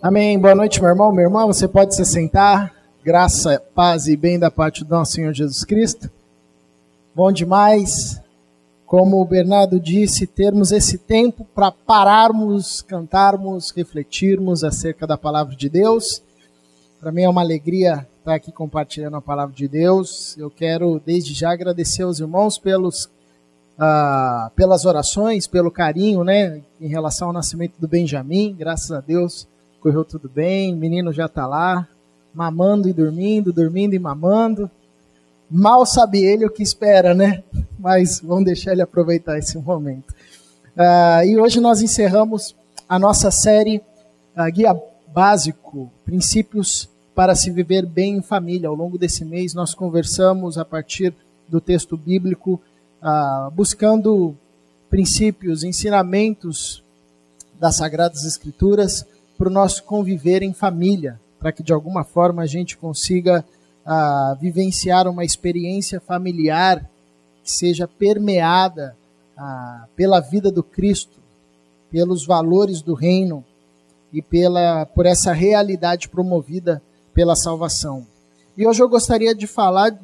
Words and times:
Amém. 0.00 0.38
Boa 0.38 0.54
noite, 0.54 0.80
meu 0.80 0.90
irmão. 0.90 1.10
Meu 1.10 1.24
irmão, 1.24 1.48
você 1.48 1.66
pode 1.66 1.92
se 1.92 2.04
sentar. 2.04 2.72
Graça, 3.04 3.60
paz 3.74 4.06
e 4.06 4.16
bem 4.16 4.38
da 4.38 4.48
parte 4.48 4.84
do 4.84 4.90
nosso 4.90 5.14
Senhor 5.14 5.32
Jesus 5.32 5.64
Cristo. 5.64 6.08
Bom 7.12 7.32
demais, 7.32 8.20
como 8.86 9.20
o 9.20 9.24
Bernardo 9.24 9.80
disse, 9.80 10.24
termos 10.24 10.70
esse 10.70 10.98
tempo 10.98 11.44
para 11.52 11.72
pararmos, 11.72 12.80
cantarmos, 12.80 13.72
refletirmos 13.72 14.62
acerca 14.62 15.04
da 15.04 15.18
palavra 15.18 15.56
de 15.56 15.68
Deus. 15.68 16.22
Para 17.00 17.10
mim 17.10 17.22
é 17.22 17.28
uma 17.28 17.40
alegria 17.40 18.06
estar 18.20 18.36
aqui 18.36 18.52
compartilhando 18.52 19.16
a 19.16 19.20
palavra 19.20 19.54
de 19.56 19.66
Deus. 19.66 20.38
Eu 20.38 20.48
quero 20.48 21.02
desde 21.04 21.34
já 21.34 21.50
agradecer 21.50 22.04
aos 22.04 22.20
irmãos 22.20 22.56
pelos, 22.56 23.06
uh, 23.76 24.48
pelas 24.54 24.84
orações, 24.84 25.48
pelo 25.48 25.72
carinho, 25.72 26.22
né, 26.22 26.62
em 26.80 26.86
relação 26.86 27.26
ao 27.26 27.34
nascimento 27.34 27.74
do 27.80 27.88
Benjamin. 27.88 28.54
Graças 28.56 28.92
a 28.92 29.00
Deus 29.00 29.48
correu 29.80 30.04
tudo 30.04 30.28
bem, 30.28 30.74
o 30.74 30.76
menino 30.76 31.12
já 31.12 31.26
está 31.26 31.46
lá, 31.46 31.86
mamando 32.34 32.88
e 32.88 32.92
dormindo, 32.92 33.52
dormindo 33.52 33.94
e 33.94 33.98
mamando. 33.98 34.70
Mal 35.50 35.86
sabe 35.86 36.22
ele 36.22 36.44
o 36.44 36.50
que 36.50 36.62
espera, 36.62 37.14
né? 37.14 37.42
Mas 37.78 38.20
vamos 38.20 38.44
deixar 38.44 38.72
ele 38.72 38.82
aproveitar 38.82 39.38
esse 39.38 39.56
momento. 39.58 40.14
Uh, 40.76 41.24
e 41.24 41.38
hoje 41.38 41.60
nós 41.60 41.80
encerramos 41.80 42.54
a 42.88 42.98
nossa 42.98 43.30
série 43.30 43.80
uh, 44.36 44.52
Guia 44.52 44.78
Básico, 45.12 45.90
Princípios 46.04 46.88
para 47.14 47.34
se 47.34 47.50
viver 47.50 47.84
bem 47.86 48.18
em 48.18 48.22
família. 48.22 48.68
Ao 48.68 48.74
longo 48.74 48.98
desse 48.98 49.24
mês 49.24 49.54
nós 49.54 49.74
conversamos 49.74 50.58
a 50.58 50.64
partir 50.64 51.14
do 51.48 51.60
texto 51.60 51.96
bíblico, 51.96 52.60
uh, 53.02 53.50
buscando 53.50 54.36
princípios, 54.90 55.64
ensinamentos 55.64 56.82
das 57.58 57.76
Sagradas 57.76 58.24
Escrituras 58.24 59.04
para 59.38 59.48
o 59.48 59.52
nosso 59.52 59.84
conviver 59.84 60.42
em 60.42 60.52
família, 60.52 61.18
para 61.38 61.52
que 61.52 61.62
de 61.62 61.72
alguma 61.72 62.02
forma 62.02 62.42
a 62.42 62.46
gente 62.46 62.76
consiga 62.76 63.44
ah, 63.86 64.36
vivenciar 64.40 65.06
uma 65.06 65.24
experiência 65.24 66.00
familiar 66.00 66.84
que 67.44 67.52
seja 67.52 67.86
permeada 67.86 68.96
ah, 69.36 69.86
pela 69.94 70.18
vida 70.18 70.50
do 70.50 70.64
Cristo, 70.64 71.20
pelos 71.88 72.26
valores 72.26 72.82
do 72.82 72.94
reino 72.94 73.44
e 74.12 74.20
pela, 74.20 74.84
por 74.86 75.06
essa 75.06 75.32
realidade 75.32 76.08
promovida 76.08 76.82
pela 77.14 77.36
salvação. 77.36 78.04
E 78.56 78.66
hoje 78.66 78.82
eu 78.82 78.88
gostaria 78.88 79.36
de 79.36 79.46
falar, 79.46 79.96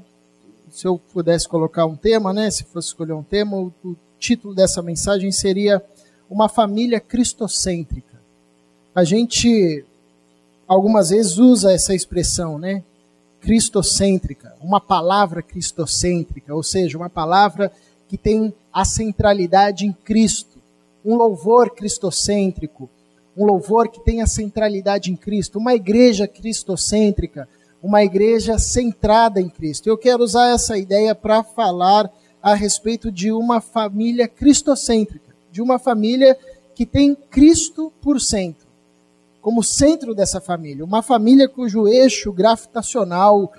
se 0.71 0.87
eu 0.87 0.97
pudesse 1.13 1.49
colocar 1.49 1.87
um 1.87 1.97
tema, 1.97 2.33
né, 2.33 2.49
se 2.53 2.63
fosse 2.63 2.89
escolher 2.89 3.15
um 3.15 3.23
tema, 3.23 3.57
o, 3.57 3.73
o 3.85 3.97
título 4.17 4.55
dessa 4.55 4.81
mensagem 4.81 5.33
seria 5.33 5.85
Uma 6.31 6.49
Família 6.49 7.01
Cristocêntrica 7.01 8.14
a 8.95 9.03
gente 9.03 9.85
algumas 10.69 11.11
vezes 11.11 11.37
usa 11.37 11.73
essa 11.73 11.95
expressão, 11.95 12.59
né? 12.59 12.83
Cristocêntrica, 13.41 14.55
uma 14.61 14.81
palavra 14.81 15.43
cristocêntrica, 15.43 16.55
ou 16.55 16.63
seja, 16.63 16.97
uma 16.97 17.11
palavra 17.11 17.73
que 18.09 18.17
tem 18.17 18.55
a 18.73 18.85
centralidade 18.85 19.85
em 19.85 19.93
Cristo, 19.93 20.59
um 21.05 21.17
louvor 21.17 21.71
cristocêntrico, 21.71 22.89
um 23.37 23.45
louvor 23.45 23.89
que 23.89 24.01
tem 24.01 24.23
a 24.23 24.27
centralidade 24.27 25.11
em 25.11 25.17
Cristo, 25.17 25.59
uma 25.59 25.75
igreja 25.75 26.29
cristocêntrica, 26.29 27.49
uma 27.83 28.03
igreja 28.03 28.59
centrada 28.59 29.41
em 29.41 29.49
Cristo. 29.49 29.89
Eu 29.89 29.99
quero 29.99 30.23
usar 30.23 30.55
essa 30.55 30.79
ideia 30.79 31.15
para 31.15 31.43
falar 31.43 32.11
a 32.41 32.55
respeito 32.55 33.11
de 33.11 33.33
uma 33.33 33.61
família 33.61 34.29
cristocêntrica, 34.29 35.35
de 35.51 35.61
uma 35.61 35.79
família 35.79 36.39
que 36.75 36.87
tem 36.87 37.15
Cristo 37.15 37.93
por 38.01 38.21
centro 38.21 38.64
como 39.45 39.63
centro 39.63 40.15
dessa 40.15 40.41
família. 40.41 40.83
Uma 40.83 41.03
família 41.03 41.47
cujo 41.47 41.87
eixo 41.87 42.33
gravitacional, 42.33 43.53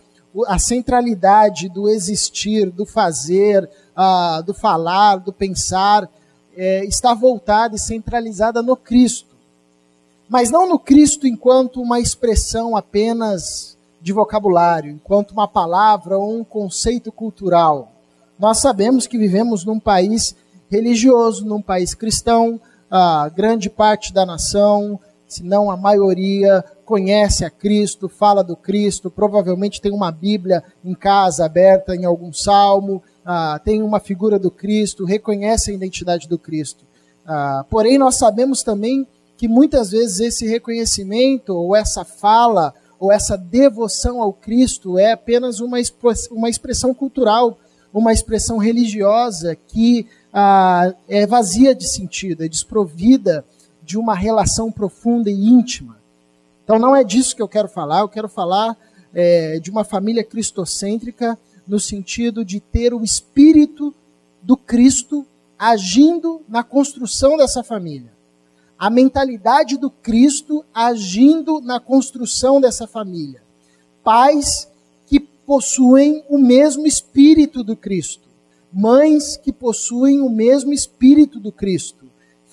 a 0.47 0.57
centralidade 0.57 1.69
do 1.69 1.87
existir, 1.87 2.71
do 2.71 2.87
fazer, 2.87 3.69
uh, 3.95 4.41
do 4.41 4.51
falar, 4.51 5.17
do 5.17 5.31
pensar, 5.31 6.09
é, 6.57 6.83
está 6.85 7.13
voltada 7.13 7.75
e 7.75 7.79
centralizada 7.79 8.63
no 8.63 8.75
Cristo. 8.75 9.35
Mas 10.27 10.49
não 10.49 10.67
no 10.67 10.79
Cristo 10.79 11.27
enquanto 11.27 11.79
uma 11.79 11.99
expressão 11.99 12.75
apenas 12.75 13.77
de 14.01 14.11
vocabulário, 14.11 14.89
enquanto 14.89 15.33
uma 15.33 15.47
palavra 15.47 16.17
ou 16.17 16.39
um 16.39 16.43
conceito 16.43 17.11
cultural. 17.11 17.91
Nós 18.39 18.57
sabemos 18.57 19.05
que 19.05 19.19
vivemos 19.19 19.63
num 19.63 19.79
país 19.79 20.35
religioso, 20.67 21.45
num 21.45 21.61
país 21.61 21.93
cristão, 21.93 22.59
a 22.89 23.29
grande 23.29 23.69
parte 23.69 24.11
da 24.11 24.25
nação 24.25 24.99
se 25.27 25.43
não 25.43 25.71
a 25.71 25.77
maioria, 25.77 26.63
conhece 26.85 27.43
a 27.43 27.49
Cristo, 27.49 28.07
fala 28.07 28.43
do 28.43 28.55
Cristo, 28.55 29.09
provavelmente 29.09 29.81
tem 29.81 29.91
uma 29.91 30.11
Bíblia 30.11 30.63
em 30.83 30.93
casa 30.93 31.45
aberta 31.45 31.95
em 31.95 32.05
algum 32.05 32.31
salmo, 32.31 33.01
ah, 33.25 33.59
tem 33.63 33.81
uma 33.81 33.99
figura 33.99 34.37
do 34.37 34.51
Cristo, 34.51 35.03
reconhece 35.03 35.71
a 35.71 35.73
identidade 35.73 36.27
do 36.27 36.37
Cristo. 36.37 36.85
Ah, 37.25 37.65
porém, 37.69 37.97
nós 37.97 38.17
sabemos 38.17 38.61
também 38.61 39.07
que 39.35 39.47
muitas 39.47 39.91
vezes 39.91 40.19
esse 40.19 40.47
reconhecimento, 40.47 41.53
ou 41.53 41.75
essa 41.75 42.05
fala, 42.05 42.73
ou 42.99 43.11
essa 43.11 43.37
devoção 43.37 44.21
ao 44.21 44.31
Cristo 44.31 44.97
é 44.97 45.11
apenas 45.11 45.59
uma, 45.59 45.77
uma 46.31 46.49
expressão 46.49 46.93
cultural, 46.93 47.57
uma 47.93 48.13
expressão 48.13 48.57
religiosa 48.57 49.55
que 49.55 50.07
ah, 50.31 50.93
é 51.07 51.25
vazia 51.25 51.73
de 51.73 51.87
sentido, 51.87 52.43
é 52.43 52.47
desprovida 52.47 53.43
de 53.85 53.97
uma 53.97 54.15
relação 54.15 54.71
profunda 54.71 55.29
e 55.29 55.47
íntima. 55.47 55.97
Então 56.63 56.79
não 56.79 56.95
é 56.95 57.03
disso 57.03 57.35
que 57.35 57.41
eu 57.41 57.47
quero 57.47 57.69
falar, 57.69 57.99
eu 57.99 58.09
quero 58.09 58.27
falar 58.27 58.75
é, 59.13 59.59
de 59.59 59.69
uma 59.69 59.83
família 59.83 60.23
cristocêntrica 60.23 61.37
no 61.67 61.79
sentido 61.79 62.43
de 62.43 62.59
ter 62.59 62.93
o 62.93 63.03
espírito 63.03 63.93
do 64.41 64.57
Cristo 64.57 65.25
agindo 65.57 66.41
na 66.49 66.63
construção 66.63 67.37
dessa 67.37 67.63
família. 67.63 68.11
A 68.77 68.89
mentalidade 68.89 69.77
do 69.77 69.89
Cristo 69.89 70.65
agindo 70.73 71.61
na 71.61 71.79
construção 71.79 72.59
dessa 72.59 72.87
família. 72.87 73.41
Pais 74.03 74.67
que 75.05 75.19
possuem 75.19 76.23
o 76.27 76.37
mesmo 76.37 76.85
espírito 76.85 77.63
do 77.63 77.75
Cristo. 77.75 78.25
Mães 78.73 79.37
que 79.37 79.53
possuem 79.53 80.19
o 80.19 80.29
mesmo 80.29 80.73
espírito 80.73 81.39
do 81.39 81.51
Cristo 81.51 82.04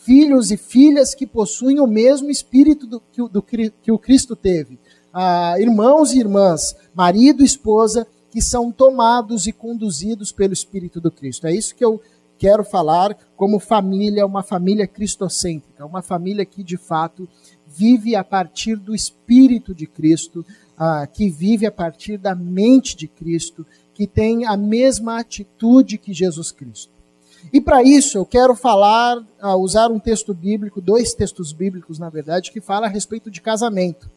filhos 0.04 0.50
e 0.50 0.56
filhas 0.56 1.14
que 1.14 1.26
possuem 1.26 1.80
o 1.80 1.86
mesmo 1.86 2.30
espírito 2.30 2.86
do, 2.86 3.00
que, 3.00 3.28
do, 3.28 3.42
que 3.42 3.92
o 3.92 3.98
Cristo 3.98 4.34
teve. 4.34 4.78
Ah, 5.12 5.56
irmãos 5.58 6.12
e 6.12 6.18
irmãs, 6.18 6.74
marido 6.94 7.42
e 7.42 7.46
esposa, 7.46 8.06
que 8.30 8.40
são 8.40 8.72
tomados 8.72 9.46
e 9.46 9.52
conduzidos 9.52 10.32
pelo 10.32 10.54
Espírito 10.54 11.00
do 11.00 11.10
Cristo. 11.10 11.46
É 11.46 11.54
isso 11.54 11.74
que 11.74 11.84
eu 11.84 12.00
quero 12.38 12.64
falar 12.64 13.16
como 13.36 13.60
família, 13.60 14.24
uma 14.26 14.42
família 14.42 14.86
cristocêntrica, 14.86 15.84
uma 15.84 16.00
família 16.00 16.46
que 16.46 16.62
de 16.62 16.78
fato 16.78 17.28
vive 17.66 18.16
a 18.16 18.24
partir 18.24 18.76
do 18.76 18.94
Espírito 18.94 19.74
de 19.74 19.86
Cristo, 19.86 20.44
ah, 20.76 21.06
que 21.06 21.28
vive 21.28 21.66
a 21.66 21.70
partir 21.70 22.16
da 22.16 22.34
mente 22.34 22.96
de 22.96 23.06
Cristo, 23.06 23.66
que 23.94 24.06
tem 24.06 24.46
a 24.46 24.56
mesma 24.56 25.20
atitude 25.20 25.98
que 25.98 26.14
Jesus 26.14 26.50
Cristo. 26.50 27.01
E 27.50 27.60
para 27.60 27.82
isso 27.82 28.18
eu 28.18 28.26
quero 28.26 28.54
falar, 28.54 29.18
uh, 29.18 29.56
usar 29.56 29.90
um 29.90 29.98
texto 29.98 30.34
bíblico, 30.34 30.80
dois 30.80 31.14
textos 31.14 31.52
bíblicos, 31.52 31.98
na 31.98 32.10
verdade, 32.10 32.50
que 32.50 32.60
fala 32.60 32.86
a 32.86 32.90
respeito 32.90 33.30
de 33.30 33.40
casamento. 33.40 34.10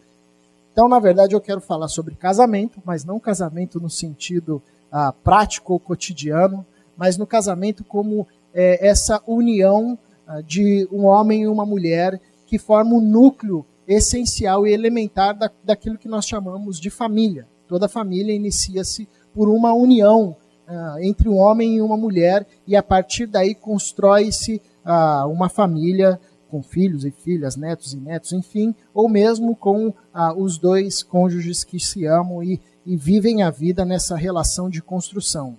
Então, 0.71 0.89
na 0.89 0.99
verdade, 0.99 1.33
eu 1.33 1.39
quero 1.39 1.61
falar 1.61 1.87
sobre 1.87 2.15
casamento, 2.15 2.81
mas 2.83 3.05
não 3.05 3.19
casamento 3.19 3.79
no 3.79 3.89
sentido 3.89 4.61
uh, 4.91 5.13
prático 5.23 5.73
ou 5.73 5.79
cotidiano, 5.79 6.65
mas 6.97 7.17
no 7.17 7.25
casamento 7.25 7.83
como 7.83 8.27
é, 8.53 8.85
essa 8.85 9.21
união 9.25 9.97
uh, 10.27 10.43
de 10.43 10.87
um 10.91 11.05
homem 11.05 11.43
e 11.43 11.47
uma 11.47 11.65
mulher 11.65 12.19
que 12.45 12.57
forma 12.57 12.93
o 12.93 12.97
um 12.97 13.01
núcleo 13.01 13.65
essencial 13.87 14.65
e 14.65 14.73
elementar 14.73 15.37
da, 15.37 15.49
daquilo 15.63 15.97
que 15.97 16.07
nós 16.07 16.25
chamamos 16.25 16.79
de 16.79 16.89
família. 16.89 17.47
Toda 17.67 17.87
família 17.87 18.33
inicia-se 18.33 19.07
por 19.33 19.49
uma 19.49 19.73
união 19.73 20.35
uh, 20.67 20.99
entre 20.99 21.29
um 21.29 21.37
homem 21.37 21.77
e 21.77 21.81
uma 21.81 21.97
mulher, 21.97 22.45
e 22.67 22.75
a 22.75 22.83
partir 22.83 23.25
daí 23.25 23.55
constrói-se 23.55 24.61
uh, 24.85 25.27
uma 25.27 25.49
família 25.49 26.19
com 26.49 26.61
filhos 26.61 27.03
e 27.03 27.11
filhas, 27.11 27.55
netos 27.55 27.93
e 27.93 27.97
netos, 27.97 28.31
enfim, 28.31 28.73
ou 28.93 29.09
mesmo 29.09 29.55
com 29.55 29.87
uh, 29.87 29.93
os 30.37 30.57
dois 30.57 31.03
cônjuges 31.03 31.63
que 31.63 31.79
se 31.79 32.05
amam 32.05 32.43
e, 32.43 32.61
e 32.85 32.95
vivem 32.95 33.43
a 33.43 33.49
vida 33.49 33.83
nessa 33.83 34.15
relação 34.15 34.69
de 34.69 34.81
construção. 34.81 35.57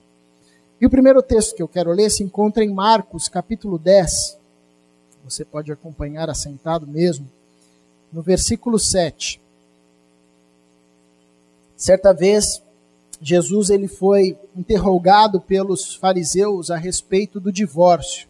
E 0.80 0.86
o 0.86 0.90
primeiro 0.90 1.22
texto 1.22 1.54
que 1.54 1.62
eu 1.62 1.68
quero 1.68 1.90
ler 1.90 2.10
se 2.10 2.22
encontra 2.22 2.62
em 2.62 2.72
Marcos, 2.72 3.28
capítulo 3.28 3.78
10. 3.78 4.38
Você 5.24 5.44
pode 5.44 5.72
acompanhar 5.72 6.28
assentado 6.30 6.86
mesmo, 6.86 7.28
no 8.12 8.22
versículo 8.22 8.78
7. 8.78 9.40
Certa 11.76 12.12
vez, 12.12 12.62
Jesus 13.20 13.70
ele 13.70 13.88
foi 13.88 14.36
interrogado 14.54 15.40
pelos 15.40 15.94
fariseus 15.94 16.70
a 16.70 16.76
respeito 16.76 17.40
do 17.40 17.52
divórcio. 17.52 18.28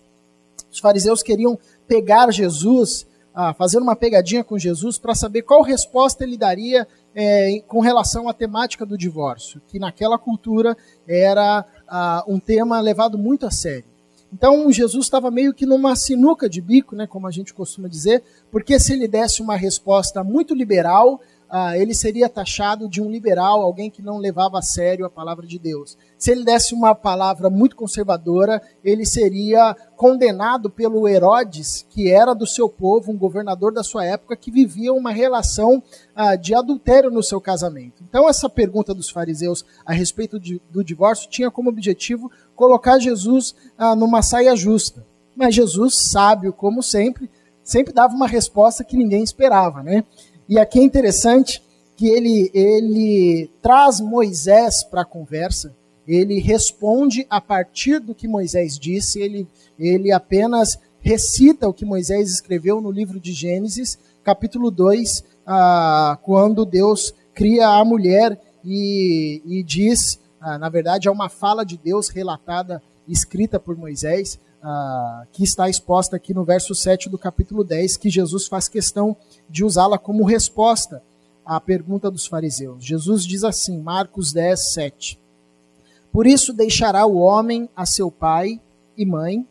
Os 0.70 0.78
fariseus 0.78 1.22
queriam 1.22 1.58
pegar 1.86 2.30
Jesus 2.30 3.06
ah, 3.34 3.52
fazendo 3.52 3.82
uma 3.82 3.94
pegadinha 3.94 4.42
com 4.42 4.58
Jesus 4.58 4.98
para 4.98 5.14
saber 5.14 5.42
qual 5.42 5.60
resposta 5.60 6.24
ele 6.24 6.38
daria 6.38 6.88
é, 7.14 7.62
com 7.66 7.80
relação 7.80 8.28
à 8.30 8.32
temática 8.32 8.86
do 8.86 8.96
divórcio, 8.96 9.60
que 9.68 9.78
naquela 9.78 10.16
cultura 10.16 10.74
era 11.06 11.64
ah, 11.86 12.24
um 12.26 12.38
tema 12.38 12.80
levado 12.80 13.18
muito 13.18 13.46
a 13.46 13.50
sério. 13.50 13.84
Então 14.32 14.70
Jesus 14.72 15.06
estava 15.06 15.30
meio 15.30 15.54
que 15.54 15.66
numa 15.66 15.94
sinuca 15.94 16.48
de 16.48 16.60
bico, 16.60 16.96
né, 16.96 17.06
como 17.06 17.26
a 17.26 17.30
gente 17.30 17.54
costuma 17.54 17.88
dizer, 17.88 18.22
porque 18.50 18.80
se 18.80 18.92
ele 18.92 19.06
desse 19.06 19.42
uma 19.42 19.56
resposta 19.56 20.24
muito 20.24 20.54
liberal, 20.54 21.20
ah, 21.48 21.78
ele 21.78 21.94
seria 21.94 22.28
taxado 22.28 22.88
de 22.88 23.00
um 23.00 23.10
liberal, 23.10 23.62
alguém 23.62 23.90
que 23.90 24.02
não 24.02 24.18
levava 24.18 24.58
a 24.58 24.62
sério 24.62 25.06
a 25.06 25.10
palavra 25.10 25.46
de 25.46 25.58
Deus. 25.58 25.96
Se 26.18 26.32
ele 26.32 26.44
desse 26.44 26.74
uma 26.74 26.94
palavra 26.94 27.48
muito 27.48 27.76
conservadora, 27.76 28.60
ele 28.82 29.06
seria 29.06 29.76
condenado 29.96 30.68
pelo 30.68 31.06
Herodes, 31.06 31.86
que 31.88 32.10
era 32.10 32.34
do 32.34 32.46
seu 32.46 32.68
povo, 32.68 33.12
um 33.12 33.16
governador 33.16 33.72
da 33.72 33.84
sua 33.84 34.04
época, 34.04 34.36
que 34.36 34.50
vivia 34.50 34.92
uma 34.92 35.12
relação 35.12 35.82
ah, 36.14 36.34
de 36.34 36.54
adultério 36.54 37.10
no 37.10 37.22
seu 37.22 37.40
casamento. 37.40 38.02
Então, 38.08 38.28
essa 38.28 38.48
pergunta 38.48 38.92
dos 38.92 39.08
fariseus 39.08 39.64
a 39.84 39.92
respeito 39.92 40.40
de, 40.40 40.60
do 40.70 40.82
divórcio 40.82 41.30
tinha 41.30 41.50
como 41.50 41.70
objetivo 41.70 42.30
colocar 42.54 42.98
Jesus 42.98 43.54
ah, 43.78 43.94
numa 43.94 44.22
saia 44.22 44.56
justa. 44.56 45.06
Mas 45.36 45.54
Jesus, 45.54 45.94
sábio 45.94 46.52
como 46.52 46.82
sempre, 46.82 47.30
sempre 47.62 47.92
dava 47.92 48.14
uma 48.14 48.26
resposta 48.26 48.82
que 48.82 48.96
ninguém 48.96 49.22
esperava, 49.22 49.82
né? 49.82 50.02
E 50.48 50.58
aqui 50.58 50.78
é 50.78 50.82
interessante 50.82 51.62
que 51.96 52.06
ele, 52.06 52.50
ele 52.54 53.50
traz 53.60 54.00
Moisés 54.00 54.84
para 54.84 55.02
a 55.02 55.04
conversa, 55.04 55.74
ele 56.06 56.38
responde 56.38 57.26
a 57.28 57.40
partir 57.40 57.98
do 57.98 58.14
que 58.14 58.28
Moisés 58.28 58.78
disse, 58.78 59.20
ele, 59.20 59.48
ele 59.78 60.12
apenas 60.12 60.78
recita 61.00 61.68
o 61.68 61.72
que 61.72 61.84
Moisés 61.84 62.30
escreveu 62.30 62.80
no 62.80 62.90
livro 62.90 63.18
de 63.18 63.32
Gênesis, 63.32 63.98
capítulo 64.22 64.70
2, 64.70 65.24
ah, 65.46 66.18
quando 66.22 66.64
Deus 66.64 67.14
cria 67.34 67.68
a 67.68 67.84
mulher 67.84 68.40
e, 68.64 69.42
e 69.44 69.62
diz, 69.62 70.20
ah, 70.40 70.58
na 70.58 70.68
verdade, 70.68 71.08
é 71.08 71.10
uma 71.10 71.28
fala 71.28 71.64
de 71.64 71.76
Deus 71.76 72.08
relatada, 72.08 72.82
escrita 73.08 73.58
por 73.58 73.76
Moisés, 73.76 74.38
que 75.32 75.44
está 75.44 75.68
exposta 75.68 76.16
aqui 76.16 76.34
no 76.34 76.44
verso 76.44 76.74
7 76.74 77.08
do 77.08 77.18
capítulo 77.18 77.62
10, 77.62 77.96
que 77.96 78.10
Jesus 78.10 78.46
faz 78.46 78.68
questão 78.68 79.16
de 79.48 79.64
usá-la 79.64 79.98
como 79.98 80.24
resposta 80.24 81.02
à 81.44 81.60
pergunta 81.60 82.10
dos 82.10 82.26
fariseus. 82.26 82.84
Jesus 82.84 83.24
diz 83.24 83.44
assim, 83.44 83.78
Marcos 83.78 84.32
10, 84.32 84.72
7. 84.72 85.20
Por 86.10 86.26
isso 86.26 86.52
deixará 86.52 87.06
o 87.06 87.16
homem 87.16 87.68
a 87.76 87.86
seu 87.86 88.10
pai 88.10 88.60
e 88.96 89.04
mãe, 89.04 89.46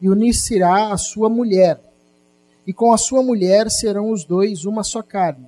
e 0.00 0.08
unir-se-á 0.08 0.92
a 0.92 0.96
sua 0.96 1.28
mulher, 1.28 1.80
e 2.66 2.72
com 2.72 2.92
a 2.92 2.98
sua 2.98 3.22
mulher 3.22 3.70
serão 3.70 4.10
os 4.10 4.24
dois 4.24 4.64
uma 4.64 4.82
só 4.82 5.02
carne, 5.02 5.46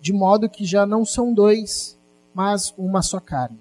de 0.00 0.12
modo 0.12 0.48
que 0.48 0.64
já 0.64 0.84
não 0.84 1.04
são 1.04 1.32
dois, 1.32 1.96
mas 2.34 2.74
uma 2.76 3.02
só 3.02 3.20
carne. 3.20 3.58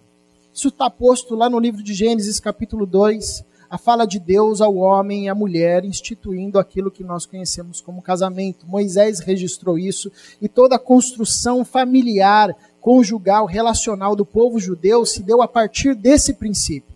Isso 0.54 0.70
está 0.70 0.90
posto 0.90 1.36
lá 1.36 1.50
no 1.50 1.60
livro 1.60 1.84
de 1.84 1.94
Gênesis, 1.94 2.40
capítulo 2.40 2.86
2, 2.86 3.44
a 3.72 3.78
fala 3.78 4.06
de 4.06 4.20
Deus 4.20 4.60
ao 4.60 4.76
homem 4.76 5.24
e 5.24 5.30
à 5.30 5.34
mulher, 5.34 5.86
instituindo 5.86 6.60
aquilo 6.60 6.92
que 6.92 7.06
nós 7.06 7.26
conhecemos 7.26 7.80
como 7.80 8.02
casamento. 8.02 8.68
Moisés 8.68 9.22
registrou 9.22 9.80
isso 9.80 10.12
e 10.42 10.50
toda 10.50 10.76
a 10.76 10.80
construção 10.80 11.64
familiar, 11.64 12.54
conjugal, 12.82 13.46
relacional 13.46 14.14
do 14.14 14.26
povo 14.26 14.60
judeu 14.60 15.06
se 15.06 15.24
deu 15.24 15.42
a 15.42 15.48
partir 15.48 15.96
desse 15.96 16.34
princípio. 16.34 16.94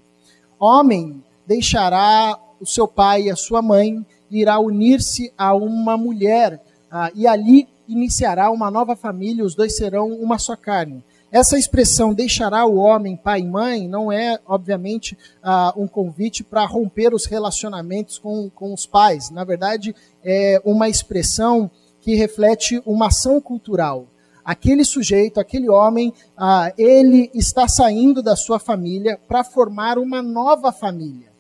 Homem 0.60 1.24
deixará 1.48 2.38
o 2.60 2.66
seu 2.66 2.90
pai 2.90 3.24
e 3.24 3.32
a 3.32 3.38
sua 3.38 3.62
mãe, 3.62 4.06
irá 4.30 4.60
unir-se 4.60 5.32
a 5.38 5.56
uma 5.56 5.96
mulher, 5.96 6.62
ah, 6.92 7.10
e 7.16 7.26
ali 7.26 7.70
iniciará 7.88 8.52
uma 8.52 8.70
nova 8.70 8.98
família, 8.98 9.46
os 9.46 9.56
dois 9.56 9.78
serão 9.78 10.10
uma 10.10 10.38
só 10.38 10.58
carne. 10.58 11.02
Essa 11.36 11.60
expressão 11.60 12.14
deixará 12.14 12.66
o 12.66 12.78
homem 12.78 13.18
pai 13.18 13.42
e 13.42 13.46
mãe 13.46 13.90
não 13.90 14.10
é, 14.10 14.40
obviamente, 14.48 15.18
uh, 15.44 15.84
um 15.84 15.86
convite 15.86 16.46
para 16.46 16.66
romper 16.66 17.14
os 17.14 17.26
relacionamentos 17.26 18.18
com, 18.18 18.50
com 18.50 18.74
os 18.74 18.86
pais. 18.86 19.30
Na 19.32 19.44
verdade, 19.44 19.94
é 20.24 20.62
uma 20.64 20.88
expressão 20.88 21.70
que 22.00 22.16
reflete 22.16 22.82
uma 22.86 23.08
ação 23.08 23.42
cultural. 23.42 24.08
Aquele 24.46 24.86
sujeito, 24.86 25.38
aquele 25.38 25.70
homem, 25.70 26.14
uh, 26.38 26.72
ele 26.78 27.30
está 27.34 27.68
saindo 27.68 28.24
da 28.24 28.38
sua 28.38 28.58
família 28.58 29.20
para 29.28 29.44
formar 29.44 29.98
uma 29.98 30.22
nova 30.22 30.72
família. 30.72 31.34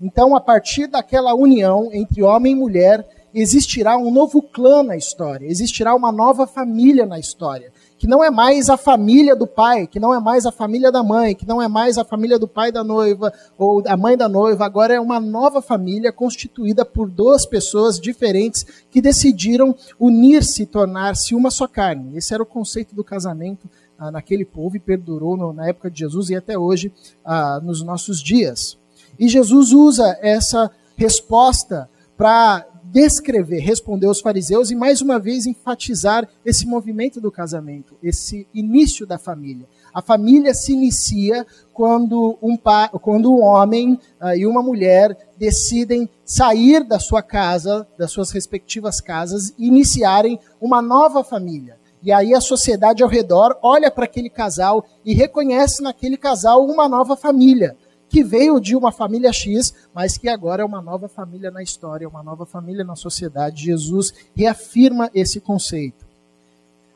Então, 0.00 0.34
a 0.34 0.40
partir 0.40 0.86
daquela 0.86 1.34
união 1.34 1.90
entre 1.92 2.22
homem 2.22 2.52
e 2.54 2.56
mulher, 2.56 3.06
existirá 3.34 3.98
um 3.98 4.10
novo 4.10 4.40
clã 4.40 4.82
na 4.82 4.96
história, 4.96 5.46
existirá 5.46 5.94
uma 5.94 6.10
nova 6.10 6.46
família 6.46 7.04
na 7.04 7.18
história 7.18 7.70
que 8.02 8.08
não 8.08 8.24
é 8.24 8.32
mais 8.32 8.68
a 8.68 8.76
família 8.76 9.36
do 9.36 9.46
pai, 9.46 9.86
que 9.86 10.00
não 10.00 10.12
é 10.12 10.18
mais 10.18 10.44
a 10.44 10.50
família 10.50 10.90
da 10.90 11.04
mãe, 11.04 11.36
que 11.36 11.46
não 11.46 11.62
é 11.62 11.68
mais 11.68 11.96
a 11.96 12.04
família 12.04 12.36
do 12.36 12.48
pai 12.48 12.72
da 12.72 12.82
noiva 12.82 13.32
ou 13.56 13.80
a 13.86 13.96
mãe 13.96 14.16
da 14.16 14.28
noiva, 14.28 14.64
agora 14.64 14.92
é 14.92 14.98
uma 14.98 15.20
nova 15.20 15.62
família 15.62 16.10
constituída 16.10 16.84
por 16.84 17.08
duas 17.08 17.46
pessoas 17.46 18.00
diferentes 18.00 18.66
que 18.90 19.00
decidiram 19.00 19.72
unir-se 20.00 20.64
e 20.64 20.66
tornar-se 20.66 21.32
uma 21.32 21.48
só 21.48 21.68
carne. 21.68 22.16
Esse 22.16 22.34
era 22.34 22.42
o 22.42 22.46
conceito 22.46 22.92
do 22.92 23.04
casamento 23.04 23.70
ah, 23.96 24.10
naquele 24.10 24.44
povo 24.44 24.76
e 24.76 24.80
perdurou 24.80 25.36
no, 25.36 25.52
na 25.52 25.68
época 25.68 25.88
de 25.88 26.00
Jesus 26.00 26.28
e 26.28 26.34
até 26.34 26.58
hoje 26.58 26.92
ah, 27.24 27.60
nos 27.62 27.84
nossos 27.84 28.20
dias. 28.20 28.76
E 29.16 29.28
Jesus 29.28 29.70
usa 29.70 30.18
essa 30.20 30.72
resposta 30.96 31.88
para 32.16 32.66
descrever, 32.92 33.60
responder 33.60 34.06
aos 34.06 34.20
fariseus 34.20 34.70
e 34.70 34.74
mais 34.74 35.00
uma 35.00 35.18
vez 35.18 35.46
enfatizar 35.46 36.28
esse 36.44 36.66
movimento 36.66 37.22
do 37.22 37.32
casamento, 37.32 37.96
esse 38.02 38.46
início 38.52 39.06
da 39.06 39.18
família. 39.18 39.66
A 39.94 40.02
família 40.02 40.52
se 40.52 40.72
inicia 40.74 41.46
quando 41.72 42.36
um, 42.42 42.54
pai, 42.54 42.90
quando 43.00 43.34
um 43.34 43.42
homem 43.42 43.98
uh, 44.20 44.36
e 44.36 44.46
uma 44.46 44.62
mulher 44.62 45.16
decidem 45.38 46.06
sair 46.22 46.84
da 46.84 46.98
sua 46.98 47.22
casa, 47.22 47.88
das 47.96 48.10
suas 48.10 48.30
respectivas 48.30 49.00
casas, 49.00 49.54
e 49.58 49.68
iniciarem 49.68 50.38
uma 50.60 50.82
nova 50.82 51.24
família. 51.24 51.78
E 52.02 52.12
aí 52.12 52.34
a 52.34 52.40
sociedade 52.40 53.02
ao 53.02 53.08
redor 53.08 53.56
olha 53.62 53.90
para 53.90 54.04
aquele 54.04 54.28
casal 54.28 54.84
e 55.02 55.14
reconhece 55.14 55.82
naquele 55.82 56.18
casal 56.18 56.66
uma 56.66 56.88
nova 56.88 57.16
família 57.16 57.74
que 58.12 58.22
veio 58.22 58.60
de 58.60 58.76
uma 58.76 58.92
família 58.92 59.32
X, 59.32 59.72
mas 59.94 60.18
que 60.18 60.28
agora 60.28 60.60
é 60.62 60.66
uma 60.66 60.82
nova 60.82 61.08
família 61.08 61.50
na 61.50 61.62
história, 61.62 62.06
uma 62.06 62.22
nova 62.22 62.44
família 62.44 62.84
na 62.84 62.94
sociedade. 62.94 63.64
Jesus 63.64 64.12
reafirma 64.36 65.10
esse 65.14 65.40
conceito. 65.40 66.04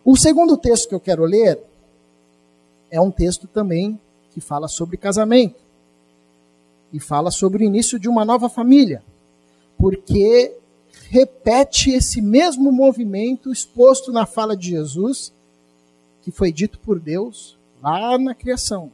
O 0.05 0.15
segundo 0.15 0.59
texto 0.59 0.91
que 0.91 0.95
eu 0.95 1.01
quero 1.01 1.25
ler 1.25 1.59
é 2.91 3.01
um 3.01 3.11
texto 3.11 3.47
também 3.47 3.99
que 4.35 4.43
fala 4.43 4.69
sobre 4.69 4.99
casamento 4.99 5.57
e 6.93 7.01
fala 7.01 7.31
sobre 7.31 7.65
o 7.65 7.67
início 7.67 7.99
de 7.99 8.11
uma 8.11 8.23
nova 8.23 8.51
família, 8.51 9.03
porque 9.79 10.55
repete 11.09 11.93
esse 11.93 12.21
mesmo 12.21 12.71
movimento 12.71 13.51
exposto 13.51 14.13
na 14.13 14.27
fala 14.27 14.55
de 14.55 14.69
Jesus, 14.69 15.33
que 16.21 16.31
foi 16.31 16.53
dito 16.53 16.79
por 16.79 17.01
Deus 17.01 17.57
lá 17.83 18.19
na 18.19 18.35
criação. 18.35 18.93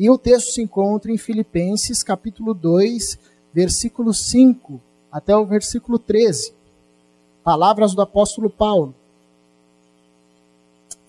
E 0.00 0.08
o 0.08 0.16
texto 0.16 0.52
se 0.52 0.62
encontra 0.62 1.12
em 1.12 1.18
Filipenses 1.18 2.02
capítulo 2.02 2.54
2, 2.54 3.18
versículo 3.52 4.14
5 4.14 4.80
até 5.12 5.36
o 5.36 5.44
versículo 5.44 5.98
13. 5.98 6.54
Palavras 7.44 7.94
do 7.94 8.00
apóstolo 8.00 8.48
Paulo. 8.48 8.94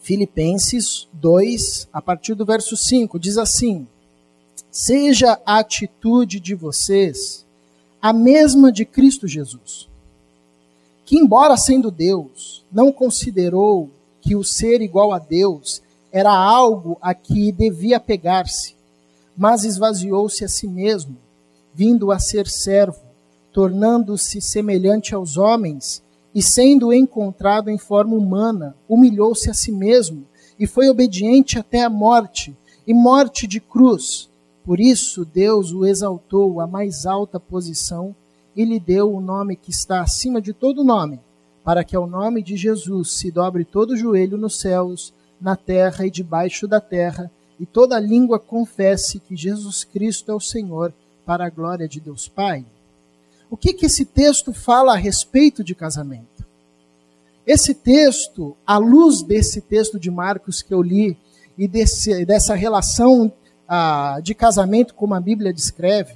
Filipenses 0.01 1.07
2, 1.13 1.87
a 1.93 2.01
partir 2.01 2.35
do 2.35 2.43
verso 2.43 2.75
5, 2.75 3.17
diz 3.17 3.37
assim: 3.37 3.87
Seja 4.69 5.39
a 5.45 5.59
atitude 5.59 6.41
de 6.41 6.53
vocês 6.53 7.45
a 8.01 8.11
mesma 8.11 8.73
de 8.73 8.83
Cristo 8.83 9.25
Jesus, 9.25 9.87
que, 11.05 11.17
embora 11.17 11.55
sendo 11.55 11.89
Deus, 11.89 12.61
não 12.69 12.91
considerou 12.91 13.89
que 14.19 14.35
o 14.35 14.43
ser 14.43 14.81
igual 14.81 15.13
a 15.13 15.17
Deus 15.17 15.81
era 16.11 16.33
algo 16.33 16.97
a 17.01 17.13
que 17.13 17.53
devia 17.53 17.97
pegar-se, 17.97 18.80
mas 19.41 19.63
esvaziou-se 19.63 20.45
a 20.45 20.47
si 20.47 20.67
mesmo, 20.67 21.17
vindo 21.73 22.11
a 22.11 22.19
ser 22.19 22.47
servo, 22.47 23.01
tornando-se 23.51 24.39
semelhante 24.39 25.15
aos 25.15 25.35
homens, 25.35 26.03
e 26.31 26.43
sendo 26.43 26.93
encontrado 26.93 27.67
em 27.71 27.77
forma 27.79 28.13
humana, 28.15 28.75
humilhou-se 28.87 29.49
a 29.49 29.53
si 29.55 29.71
mesmo 29.71 30.27
e 30.59 30.67
foi 30.67 30.89
obediente 30.89 31.57
até 31.57 31.81
a 31.81 31.89
morte, 31.89 32.55
e 32.85 32.93
morte 32.93 33.47
de 33.47 33.59
cruz. 33.59 34.29
Por 34.63 34.79
isso 34.79 35.25
Deus 35.25 35.71
o 35.71 35.87
exaltou 35.87 36.61
à 36.61 36.67
mais 36.67 37.07
alta 37.07 37.39
posição 37.39 38.15
e 38.55 38.63
lhe 38.63 38.79
deu 38.79 39.11
o 39.11 39.19
nome 39.19 39.55
que 39.55 39.71
está 39.71 40.01
acima 40.01 40.39
de 40.39 40.53
todo 40.53 40.83
nome, 40.83 41.19
para 41.63 41.83
que 41.83 41.95
ao 41.95 42.05
nome 42.05 42.43
de 42.43 42.55
Jesus 42.55 43.13
se 43.13 43.31
dobre 43.31 43.65
todo 43.65 43.93
o 43.93 43.97
joelho 43.97 44.37
nos 44.37 44.59
céus, 44.59 45.11
na 45.41 45.55
terra 45.55 46.05
e 46.05 46.11
debaixo 46.11 46.67
da 46.67 46.79
terra, 46.79 47.31
e 47.61 47.65
toda 47.67 47.99
língua 47.99 48.39
confesse 48.39 49.19
que 49.19 49.35
Jesus 49.35 49.83
Cristo 49.83 50.31
é 50.31 50.33
o 50.33 50.39
Senhor, 50.39 50.91
para 51.23 51.45
a 51.45 51.49
glória 51.49 51.87
de 51.87 51.99
Deus 51.99 52.27
Pai. 52.27 52.65
O 53.51 53.55
que, 53.55 53.71
que 53.71 53.85
esse 53.85 54.03
texto 54.03 54.51
fala 54.51 54.93
a 54.93 54.97
respeito 54.97 55.63
de 55.63 55.75
casamento? 55.75 56.43
Esse 57.45 57.75
texto, 57.75 58.57
à 58.65 58.79
luz 58.79 59.21
desse 59.21 59.61
texto 59.61 59.99
de 59.99 60.09
Marcos 60.09 60.63
que 60.63 60.73
eu 60.73 60.81
li, 60.81 61.15
e 61.55 61.67
desse, 61.67 62.25
dessa 62.25 62.55
relação 62.55 63.31
ah, 63.67 64.19
de 64.23 64.33
casamento 64.33 64.95
como 64.95 65.13
a 65.13 65.21
Bíblia 65.21 65.53
descreve, 65.53 66.15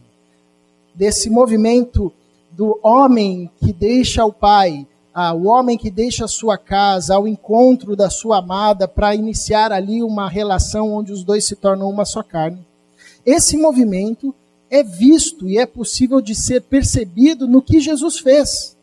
desse 0.95 1.29
movimento 1.29 2.11
do 2.49 2.79
homem 2.81 3.51
que 3.59 3.71
deixa 3.71 4.25
o 4.25 4.33
pai, 4.33 4.87
ah, 5.17 5.33
o 5.33 5.45
homem 5.45 5.77
que 5.77 5.89
deixa 5.89 6.25
a 6.25 6.27
sua 6.27 6.57
casa 6.57 7.15
ao 7.15 7.25
encontro 7.25 7.95
da 7.95 8.09
sua 8.09 8.39
amada 8.39 8.85
para 8.85 9.15
iniciar 9.15 9.71
ali 9.71 10.03
uma 10.03 10.27
relação 10.27 10.91
onde 10.91 11.13
os 11.13 11.23
dois 11.23 11.45
se 11.45 11.55
tornam 11.55 11.89
uma 11.89 12.03
só 12.03 12.21
carne. 12.21 12.67
Esse 13.25 13.55
movimento 13.55 14.35
é 14.69 14.83
visto 14.83 15.47
e 15.47 15.57
é 15.57 15.65
possível 15.65 16.19
de 16.19 16.35
ser 16.35 16.63
percebido 16.63 17.47
no 17.47 17.61
que 17.61 17.79
Jesus 17.79 18.19
fez. 18.19 18.75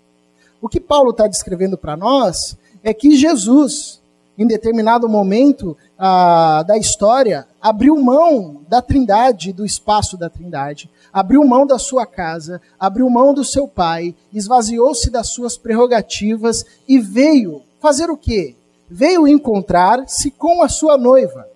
O 0.59 0.71
que 0.71 0.81
Paulo 0.81 1.11
está 1.11 1.27
descrevendo 1.27 1.77
para 1.77 1.99
nós 1.99 2.57
é 2.83 2.95
que 2.95 3.15
Jesus, 3.15 4.01
em 4.39 4.47
determinado 4.47 5.07
momento 5.11 5.77
ah, 5.99 6.65
da 6.67 6.79
história, 6.79 7.47
abriu 7.63 7.97
mão 7.97 8.63
da 8.69 8.83
trindade, 8.83 9.53
do 9.53 9.65
espaço 9.65 10.17
da 10.17 10.29
trindade, 10.29 10.91
abriu 11.13 11.45
mão 11.45 11.65
da 11.65 11.79
sua 11.79 12.05
casa, 12.05 12.61
abriu 12.79 13.09
mão 13.09 13.33
do 13.33 13.45
seu 13.45 13.69
pai, 13.69 14.17
esvaziou-se 14.33 15.09
das 15.09 15.29
suas 15.29 15.57
prerrogativas 15.57 16.65
e 16.89 16.99
veio 16.99 17.63
fazer 17.81 18.11
o 18.11 18.17
quê? 18.17 18.57
Veio 18.91 19.29
encontrar-se 19.29 20.33
com 20.33 20.61
a 20.61 20.69
sua 20.69 20.99
noiva, 20.99 21.47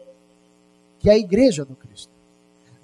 que 1.01 1.11
é 1.11 1.15
a 1.15 1.19
igreja 1.19 1.65
do 1.65 1.75
Cristo. 1.75 2.13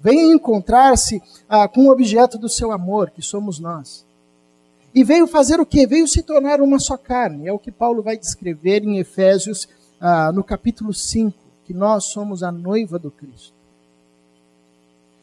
Veio 0.01 0.33
encontrar-se 0.33 1.23
ah, 1.47 1.65
com 1.65 1.87
o 1.87 1.91
objeto 1.91 2.37
do 2.37 2.49
seu 2.49 2.73
amor, 2.73 3.09
que 3.09 3.21
somos 3.21 3.57
nós. 3.57 4.05
E 4.93 5.01
veio 5.01 5.25
fazer 5.25 5.61
o 5.61 5.65
quê? 5.65 5.87
Veio 5.87 6.07
se 6.07 6.21
tornar 6.21 6.61
uma 6.61 6.77
só 6.77 6.97
carne. 6.97 7.47
É 7.47 7.53
o 7.53 7.57
que 7.57 7.71
Paulo 7.71 8.03
vai 8.03 8.17
descrever 8.17 8.83
em 8.83 8.99
Efésios, 8.99 9.67
ah, 9.99 10.31
no 10.31 10.43
capítulo 10.43 10.93
5, 10.93 11.42
que 11.65 11.73
nós 11.73 12.05
somos 12.05 12.43
a 12.43 12.51
noiva 12.51 12.99
do 12.99 13.09
Cristo. 13.09 13.53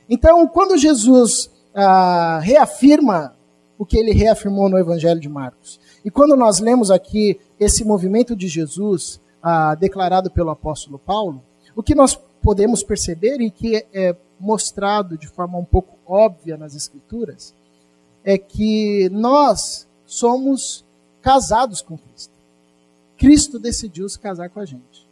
Então, 0.09 0.47
quando 0.49 0.76
Jesus 0.76 1.50
ah, 1.75 2.40
reafirma 2.42 3.37
o 3.78 3.87
que 3.87 3.99
ele 3.99 4.12
reafirmou 4.12 4.68
no 4.68 4.78
Evangelho 4.78 5.20
de 5.20 5.28
Marcos, 5.28 5.80
e 6.04 6.11
quando 6.11 6.37
nós 6.37 6.59
lemos 6.59 6.90
aqui 6.90 7.38
esse 7.59 7.85
movimento 7.85 8.35
de 8.35 8.49
Jesus 8.49 9.20
ah, 9.42 9.75
declarado 9.75 10.30
pelo 10.30 10.50
apóstolo 10.50 10.99
Paulo, 10.99 11.42
o 11.76 11.82
que 11.82 11.94
nós 11.94 12.18
podemos 12.42 12.82
perceber 12.82 13.40
e 13.40 13.50
que 13.50 13.87
é 13.92 14.16
mostrado 14.38 15.18
de 15.18 15.28
forma 15.28 15.59
um 15.59 15.64
pouco 15.64 15.99
óbvia 16.06 16.56
nas 16.56 16.75
Escrituras 16.75 17.54
é 18.25 18.37
que 18.38 19.09
nós 19.11 19.87
somos 20.06 20.85
casados 21.23 21.82
com 21.82 21.97
Cristo. 21.97 22.32
Cristo 23.16 23.59
decidiu 23.59 24.09
se 24.09 24.18
casar 24.18 24.49
com 24.49 24.61
a 24.61 24.64
gente. 24.64 25.06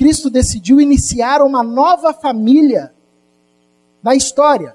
Cristo 0.00 0.30
decidiu 0.30 0.80
iniciar 0.80 1.42
uma 1.42 1.62
nova 1.62 2.14
família 2.14 2.90
da 4.02 4.14
história. 4.14 4.74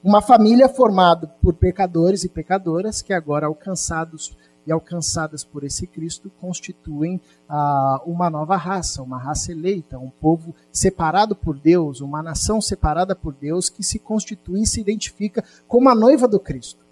Uma 0.00 0.22
família 0.22 0.68
formada 0.68 1.26
por 1.42 1.54
pecadores 1.54 2.22
e 2.22 2.28
pecadoras 2.28 3.02
que 3.02 3.12
agora 3.12 3.48
alcançados 3.48 4.32
e 4.64 4.70
alcançadas 4.70 5.42
por 5.42 5.64
esse 5.64 5.88
Cristo 5.88 6.30
constituem 6.40 7.20
ah, 7.48 8.00
uma 8.06 8.30
nova 8.30 8.56
raça, 8.56 9.02
uma 9.02 9.18
raça 9.18 9.50
eleita, 9.50 9.98
um 9.98 10.10
povo 10.10 10.54
separado 10.70 11.34
por 11.34 11.58
Deus, 11.58 12.00
uma 12.00 12.22
nação 12.22 12.60
separada 12.60 13.16
por 13.16 13.34
Deus 13.34 13.68
que 13.68 13.82
se 13.82 13.98
constitui 13.98 14.62
e 14.62 14.66
se 14.68 14.80
identifica 14.80 15.42
como 15.66 15.88
a 15.88 15.96
noiva 15.96 16.28
do 16.28 16.38
Cristo. 16.38 16.86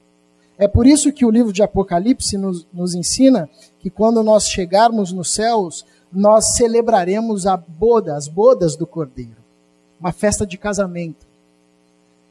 É 0.58 0.66
por 0.66 0.84
isso 0.84 1.12
que 1.12 1.24
o 1.24 1.30
livro 1.30 1.52
de 1.52 1.62
Apocalipse 1.62 2.36
nos, 2.36 2.66
nos 2.72 2.94
ensina 2.94 3.48
que 3.78 3.90
quando 3.90 4.22
nós 4.22 4.48
chegarmos 4.48 5.12
nos 5.12 5.32
céus, 5.32 5.84
nós 6.14 6.56
celebraremos 6.56 7.46
a 7.46 7.56
boda, 7.56 8.16
as 8.16 8.28
bodas 8.28 8.76
do 8.76 8.86
Cordeiro 8.86 9.44
uma 10.04 10.12
festa 10.12 10.46
de 10.46 10.58
casamento, 10.58 11.26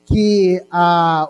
que 0.05 0.63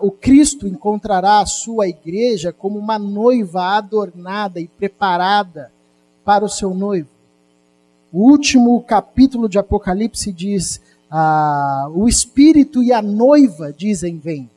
o 0.02 0.10
Cristo 0.10 0.68
encontrará 0.68 1.40
a 1.40 1.46
sua 1.46 1.88
igreja 1.88 2.52
como 2.52 2.78
uma 2.78 2.98
noiva 2.98 3.62
adornada 3.76 4.60
e 4.60 4.68
preparada 4.68 5.72
para 6.22 6.44
o 6.44 6.48
seu 6.48 6.74
noivo. 6.74 7.08
O 8.12 8.30
último 8.30 8.78
capítulo 8.82 9.48
de 9.48 9.58
Apocalipse 9.58 10.30
diz: 10.32 10.82
ah, 11.10 11.88
o 11.94 12.06
Espírito 12.06 12.82
e 12.82 12.92
a 12.92 13.00
noiva 13.00 13.72
dizem: 13.72 14.18
Vem. 14.18 14.50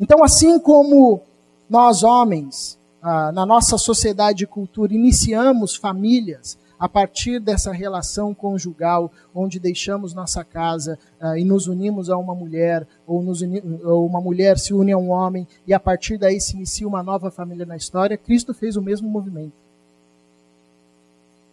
Então, 0.00 0.24
assim 0.24 0.58
como 0.58 1.20
nós 1.68 2.02
homens, 2.02 2.78
ah, 3.06 3.30
na 3.32 3.44
nossa 3.44 3.76
sociedade 3.76 4.44
e 4.44 4.46
cultura, 4.46 4.94
iniciamos 4.94 5.76
famílias, 5.76 6.56
a 6.78 6.88
partir 6.88 7.38
dessa 7.38 7.70
relação 7.70 8.32
conjugal, 8.32 9.12
onde 9.34 9.58
deixamos 9.58 10.14
nossa 10.14 10.42
casa 10.42 10.98
uh, 11.20 11.36
e 11.36 11.44
nos 11.44 11.66
unimos 11.66 12.08
a 12.08 12.16
uma 12.16 12.34
mulher, 12.34 12.88
ou, 13.06 13.20
uni, 13.20 13.62
ou 13.84 14.06
uma 14.06 14.22
mulher 14.22 14.58
se 14.58 14.72
une 14.72 14.90
a 14.90 14.96
um 14.96 15.10
homem, 15.10 15.46
e 15.66 15.74
a 15.74 15.78
partir 15.78 16.16
daí 16.16 16.40
se 16.40 16.56
inicia 16.56 16.88
uma 16.88 17.02
nova 17.02 17.30
família 17.30 17.66
na 17.66 17.76
história, 17.76 18.16
Cristo 18.16 18.54
fez 18.54 18.74
o 18.74 18.80
mesmo 18.80 19.06
movimento. 19.06 19.52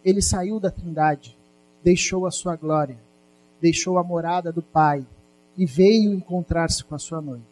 Ele 0.02 0.22
saiu 0.22 0.58
da 0.58 0.70
Trindade, 0.70 1.36
deixou 1.84 2.24
a 2.24 2.30
sua 2.30 2.56
glória, 2.56 2.96
deixou 3.60 3.98
a 3.98 4.02
morada 4.02 4.50
do 4.50 4.62
Pai 4.62 5.06
e 5.56 5.66
veio 5.66 6.14
encontrar-se 6.14 6.82
com 6.82 6.94
a 6.94 6.98
sua 6.98 7.20
noiva. 7.20 7.44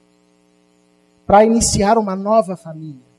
Para 1.27 1.45
iniciar 1.45 1.99
uma 1.99 2.17
nova 2.17 2.57
família 2.57 3.10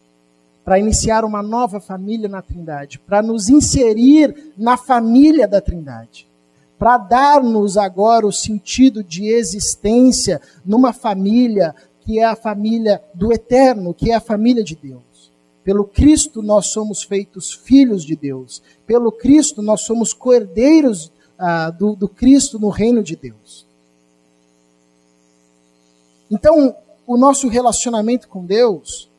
para 0.63 0.79
iniciar 0.79 1.25
uma 1.25 1.41
nova 1.41 1.79
família 1.79 2.29
na 2.29 2.41
Trindade, 2.41 2.99
para 2.99 3.21
nos 3.21 3.49
inserir 3.49 4.53
na 4.57 4.77
família 4.77 5.47
da 5.47 5.59
Trindade, 5.59 6.27
para 6.77 6.97
dar-nos 6.97 7.77
agora 7.77 8.25
o 8.25 8.31
sentido 8.31 9.03
de 9.03 9.27
existência 9.27 10.41
numa 10.65 10.93
família 10.93 11.75
que 12.01 12.19
é 12.19 12.25
a 12.25 12.35
família 12.35 13.01
do 13.13 13.31
eterno, 13.31 13.93
que 13.93 14.11
é 14.11 14.15
a 14.15 14.21
família 14.21 14.63
de 14.63 14.75
Deus. 14.75 15.31
Pelo 15.63 15.85
Cristo 15.85 16.41
nós 16.41 16.67
somos 16.67 17.03
feitos 17.03 17.53
filhos 17.53 18.03
de 18.03 18.15
Deus. 18.15 18.63
Pelo 18.87 19.11
Cristo 19.11 19.61
nós 19.61 19.81
somos 19.81 20.13
cordeiros 20.13 21.11
ah, 21.37 21.69
do, 21.69 21.95
do 21.95 22.07
Cristo 22.07 22.57
no 22.59 22.69
reino 22.69 23.03
de 23.03 23.15
Deus. 23.15 23.65
Então, 26.29 26.75
o 27.05 27.17
nosso 27.17 27.47
relacionamento 27.47 28.27
com 28.27 28.45
Deus 28.45 29.10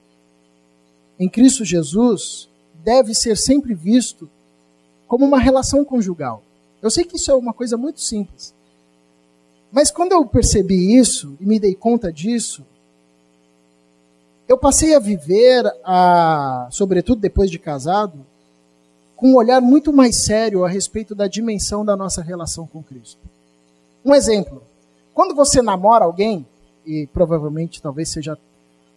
em 1.22 1.28
Cristo 1.28 1.64
Jesus 1.64 2.48
deve 2.82 3.14
ser 3.14 3.36
sempre 3.36 3.74
visto 3.74 4.28
como 5.06 5.24
uma 5.24 5.38
relação 5.38 5.84
conjugal. 5.84 6.42
Eu 6.80 6.90
sei 6.90 7.04
que 7.04 7.16
isso 7.16 7.30
é 7.30 7.34
uma 7.34 7.52
coisa 7.52 7.76
muito 7.76 8.00
simples. 8.00 8.52
Mas 9.70 9.88
quando 9.88 10.12
eu 10.12 10.26
percebi 10.26 10.96
isso 10.96 11.36
e 11.40 11.46
me 11.46 11.60
dei 11.60 11.76
conta 11.76 12.12
disso, 12.12 12.64
eu 14.48 14.58
passei 14.58 14.96
a 14.96 14.98
viver, 14.98 15.64
a, 15.84 16.66
sobretudo 16.72 17.20
depois 17.20 17.48
de 17.48 17.58
casado, 17.58 18.26
com 19.14 19.28
um 19.28 19.36
olhar 19.36 19.60
muito 19.60 19.92
mais 19.92 20.24
sério 20.24 20.64
a 20.64 20.68
respeito 20.68 21.14
da 21.14 21.28
dimensão 21.28 21.84
da 21.84 21.96
nossa 21.96 22.20
relação 22.20 22.66
com 22.66 22.82
Cristo. 22.82 23.20
Um 24.04 24.12
exemplo: 24.12 24.60
quando 25.14 25.36
você 25.36 25.62
namora 25.62 26.04
alguém, 26.04 26.44
e 26.84 27.06
provavelmente 27.06 27.80
talvez 27.80 28.08
você 28.08 28.20
já 28.20 28.36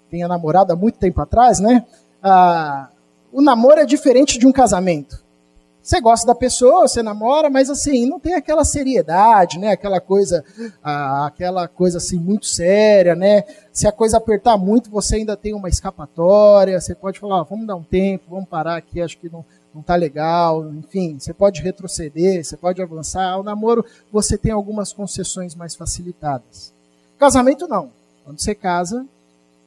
tenha 0.10 0.27
namorado 0.27 0.74
há 0.74 0.75
muito 0.75 0.98
tempo 0.98 1.22
atrás, 1.22 1.60
né? 1.60 1.86
Ah, 2.22 2.89
o 3.31 3.41
namoro 3.41 3.79
é 3.79 3.86
diferente 3.86 4.38
de 4.39 4.48
um 4.48 4.51
casamento. 4.51 5.24
Você 5.86 6.01
gosta 6.01 6.25
da 6.25 6.34
pessoa, 6.34 6.88
você 6.88 7.03
namora, 7.03 7.48
mas 7.48 7.69
assim, 7.69 8.07
não 8.07 8.19
tem 8.19 8.34
aquela 8.34 8.65
seriedade, 8.65 9.60
né? 9.60 9.69
Aquela 9.69 10.01
coisa, 10.01 10.43
ah, 10.84 11.27
aquela 11.27 11.67
coisa 11.67 12.00
assim 12.00 12.17
muito 12.17 12.48
séria, 12.48 13.13
né? 13.13 13.43
Se 13.72 13.88
a 13.88 13.91
coisa 13.91 14.17
apertar 14.17 14.57
muito, 14.57 14.89
você 14.89 15.17
ainda 15.17 15.38
tem 15.38 15.53
uma 15.53 15.69
escapatória, 15.69 16.81
você 16.81 16.95
pode 16.95 17.19
falar, 17.19 17.41
ah, 17.41 17.43
vamos 17.43 17.67
dar 17.67 17.75
um 17.75 17.84
tempo, 17.84 18.24
vamos 18.31 18.50
parar 18.50 18.77
aqui, 18.77 19.00
acho 19.00 19.19
que 19.19 19.29
não, 19.31 19.45
não 19.75 19.84
tá 19.84 19.93
legal, 19.95 20.67
enfim, 20.69 21.19
você 21.19 21.36
pode 21.36 21.62
retroceder, 21.62 22.43
você 22.43 22.57
pode 22.57 22.81
avançar. 22.81 23.38
O 23.38 23.43
namoro, 23.43 23.86
você 24.12 24.39
tem 24.39 24.51
algumas 24.51 24.91
concessões 24.91 25.53
mais 25.53 25.75
facilitadas. 25.75 26.74
Casamento 27.19 27.67
não. 27.67 27.91
Quando 28.24 28.39
você 28.39 28.55
casa, 28.55 29.05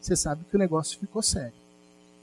você 0.01 0.17
sabe 0.17 0.45
que 0.51 0.57
o 0.57 0.59
negócio 0.59 0.99
ficou 0.99 1.23
sério. 1.23 1.58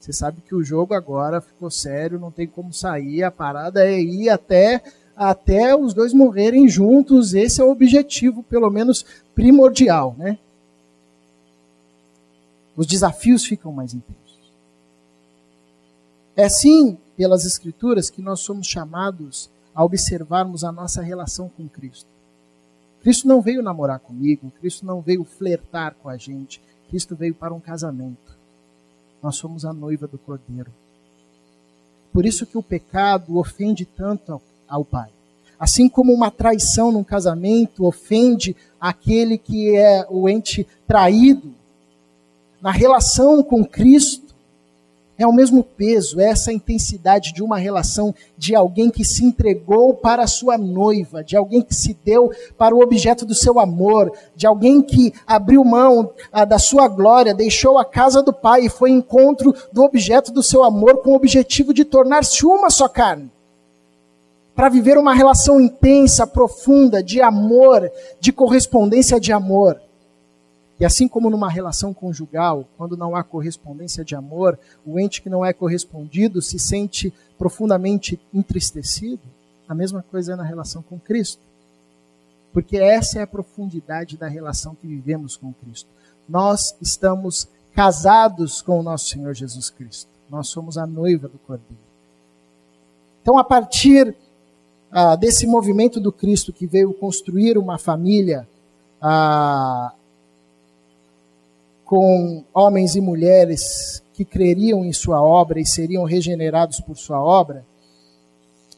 Você 0.06 0.12
sabe 0.12 0.40
que 0.40 0.54
o 0.54 0.62
jogo 0.62 0.94
agora 0.94 1.40
ficou 1.40 1.68
sério, 1.68 2.16
não 2.16 2.30
tem 2.30 2.46
como 2.46 2.72
sair. 2.72 3.24
A 3.24 3.30
parada 3.32 3.84
é 3.84 4.00
ir 4.00 4.28
até, 4.28 4.80
até 5.16 5.74
os 5.74 5.92
dois 5.92 6.14
morrerem 6.14 6.68
juntos. 6.68 7.34
Esse 7.34 7.60
é 7.60 7.64
o 7.64 7.72
objetivo, 7.72 8.40
pelo 8.44 8.70
menos 8.70 9.04
primordial, 9.34 10.14
né? 10.16 10.38
Os 12.76 12.86
desafios 12.86 13.44
ficam 13.44 13.72
mais 13.72 13.94
intensos. 13.94 14.38
É 16.36 16.44
assim, 16.44 16.96
pelas 17.16 17.44
Escrituras, 17.44 18.08
que 18.08 18.22
nós 18.22 18.38
somos 18.38 18.68
chamados 18.68 19.50
a 19.74 19.84
observarmos 19.84 20.62
a 20.62 20.70
nossa 20.70 21.02
relação 21.02 21.48
com 21.48 21.68
Cristo. 21.68 22.08
Cristo 23.00 23.26
não 23.26 23.42
veio 23.42 23.60
namorar 23.60 23.98
comigo, 23.98 24.52
Cristo 24.60 24.86
não 24.86 25.00
veio 25.00 25.24
flertar 25.24 25.96
com 26.00 26.08
a 26.08 26.16
gente, 26.16 26.62
Cristo 26.88 27.16
veio 27.16 27.34
para 27.34 27.52
um 27.52 27.58
casamento. 27.58 28.35
Nós 29.26 29.34
somos 29.34 29.64
a 29.64 29.72
noiva 29.72 30.06
do 30.06 30.18
Cordeiro. 30.18 30.70
por 32.12 32.24
isso 32.24 32.46
que 32.46 32.56
o 32.56 32.62
pecado 32.62 33.36
ofende 33.36 33.84
tanto 33.84 34.40
ao 34.68 34.84
pai. 34.84 35.10
Assim 35.58 35.88
como 35.88 36.14
uma 36.14 36.30
traição 36.30 36.92
num 36.92 37.02
casamento 37.02 37.84
ofende 37.84 38.54
aquele 38.80 39.36
que 39.36 39.76
é 39.76 40.06
o 40.08 40.28
ente 40.28 40.64
traído, 40.86 41.52
na 42.62 42.70
relação 42.70 43.42
com 43.42 43.64
Cristo, 43.64 44.25
é 45.18 45.26
o 45.26 45.32
mesmo 45.32 45.62
peso, 45.62 46.20
é 46.20 46.24
essa 46.24 46.52
intensidade 46.52 47.32
de 47.32 47.42
uma 47.42 47.58
relação 47.58 48.14
de 48.36 48.54
alguém 48.54 48.90
que 48.90 49.04
se 49.04 49.24
entregou 49.24 49.94
para 49.94 50.22
a 50.22 50.26
sua 50.26 50.58
noiva, 50.58 51.24
de 51.24 51.36
alguém 51.36 51.62
que 51.62 51.74
se 51.74 51.96
deu 52.04 52.30
para 52.58 52.74
o 52.74 52.82
objeto 52.82 53.24
do 53.24 53.34
seu 53.34 53.58
amor, 53.58 54.12
de 54.34 54.46
alguém 54.46 54.82
que 54.82 55.12
abriu 55.26 55.64
mão 55.64 56.10
a, 56.30 56.42
ah, 56.42 56.44
da 56.44 56.58
sua 56.58 56.86
glória, 56.88 57.34
deixou 57.34 57.78
a 57.78 57.84
casa 57.84 58.22
do 58.22 58.32
pai 58.32 58.66
e 58.66 58.70
foi 58.70 58.90
em 58.90 58.96
encontro 58.96 59.54
do 59.72 59.82
objeto 59.82 60.32
do 60.32 60.42
seu 60.42 60.64
amor 60.64 61.02
com 61.02 61.12
o 61.12 61.16
objetivo 61.16 61.72
de 61.72 61.84
tornar-se 61.84 62.44
uma 62.44 62.70
só 62.70 62.88
carne. 62.88 63.30
Para 64.54 64.70
viver 64.70 64.96
uma 64.96 65.14
relação 65.14 65.60
intensa, 65.60 66.26
profunda, 66.26 67.02
de 67.02 67.20
amor, 67.20 67.90
de 68.18 68.32
correspondência 68.32 69.20
de 69.20 69.32
amor. 69.32 69.80
E 70.78 70.84
assim 70.84 71.08
como 71.08 71.30
numa 71.30 71.48
relação 71.48 71.94
conjugal, 71.94 72.68
quando 72.76 72.96
não 72.96 73.16
há 73.16 73.24
correspondência 73.24 74.04
de 74.04 74.14
amor, 74.14 74.58
o 74.84 75.00
ente 75.00 75.22
que 75.22 75.30
não 75.30 75.44
é 75.44 75.52
correspondido 75.52 76.42
se 76.42 76.58
sente 76.58 77.12
profundamente 77.38 78.20
entristecido, 78.32 79.22
a 79.68 79.74
mesma 79.74 80.02
coisa 80.02 80.34
é 80.34 80.36
na 80.36 80.44
relação 80.44 80.82
com 80.82 80.98
Cristo. 80.98 81.42
Porque 82.52 82.76
essa 82.76 83.18
é 83.18 83.22
a 83.22 83.26
profundidade 83.26 84.16
da 84.16 84.28
relação 84.28 84.74
que 84.74 84.86
vivemos 84.86 85.36
com 85.36 85.52
Cristo. 85.52 85.88
Nós 86.28 86.74
estamos 86.80 87.48
casados 87.74 88.62
com 88.62 88.80
o 88.80 88.82
nosso 88.82 89.08
Senhor 89.10 89.34
Jesus 89.34 89.70
Cristo. 89.70 90.10
Nós 90.30 90.48
somos 90.48 90.78
a 90.78 90.86
noiva 90.86 91.28
do 91.28 91.38
Cordeiro. 91.38 91.76
Então, 93.22 93.38
a 93.38 93.44
partir 93.44 94.16
ah, 94.90 95.16
desse 95.16 95.46
movimento 95.46 96.00
do 96.00 96.12
Cristo 96.12 96.52
que 96.52 96.66
veio 96.66 96.94
construir 96.94 97.58
uma 97.58 97.78
família, 97.78 98.48
ah, 99.00 99.92
com 101.86 102.44
homens 102.52 102.96
e 102.96 103.00
mulheres 103.00 104.02
que 104.12 104.24
creriam 104.24 104.84
em 104.84 104.92
sua 104.92 105.22
obra 105.22 105.60
e 105.60 105.64
seriam 105.64 106.04
regenerados 106.04 106.80
por 106.80 106.98
sua 106.98 107.22
obra, 107.22 107.64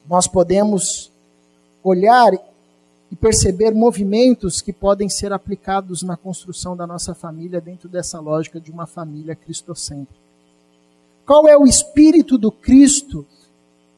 nós 0.08 0.28
podemos 0.28 1.10
olhar 1.82 2.32
e 3.10 3.16
perceber 3.16 3.70
movimentos 3.72 4.60
que 4.60 4.72
podem 4.72 5.08
ser 5.08 5.32
aplicados 5.32 6.02
na 6.02 6.16
construção 6.16 6.76
da 6.76 6.86
nossa 6.86 7.14
família 7.14 7.60
dentro 7.60 7.88
dessa 7.88 8.20
lógica 8.20 8.60
de 8.60 8.70
uma 8.70 8.86
família 8.86 9.34
cristocêntrica. 9.34 10.20
Qual 11.26 11.48
é 11.48 11.56
o 11.56 11.66
espírito 11.66 12.36
do 12.36 12.52
Cristo 12.52 13.26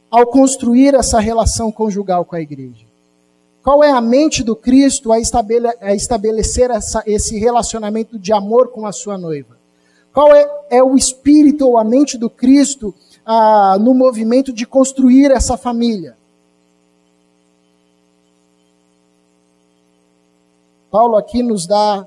ao 0.08 0.26
construir 0.26 0.94
essa 0.94 1.18
relação 1.18 1.72
conjugal 1.72 2.24
com 2.24 2.36
a 2.36 2.40
igreja? 2.40 2.89
Qual 3.62 3.84
é 3.84 3.90
a 3.90 4.00
mente 4.00 4.42
do 4.42 4.56
Cristo 4.56 5.12
a, 5.12 5.18
estabelecer 5.20 6.70
essa, 6.70 7.02
esse 7.06 7.38
relacionamento 7.38 8.18
de 8.18 8.32
amor 8.32 8.68
com 8.68 8.86
a 8.86 8.92
sua 8.92 9.18
noiva? 9.18 9.58
Qual 10.12 10.34
é, 10.34 10.48
é 10.70 10.82
o 10.82 10.96
espírito 10.96 11.66
ou 11.66 11.78
a 11.78 11.84
mente 11.84 12.16
do 12.16 12.30
Cristo 12.30 12.94
ah, 13.24 13.76
no 13.78 13.94
movimento 13.94 14.52
de 14.52 14.66
construir 14.66 15.30
essa 15.30 15.56
família? 15.56 16.16
Paulo 20.90 21.16
aqui 21.16 21.42
nos 21.42 21.66
dá 21.66 22.04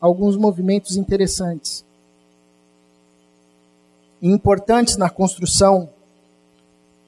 alguns 0.00 0.36
movimentos 0.36 0.96
interessantes 0.96 1.84
e 4.22 4.28
importantes 4.28 4.96
na 4.96 5.10
construção 5.10 5.88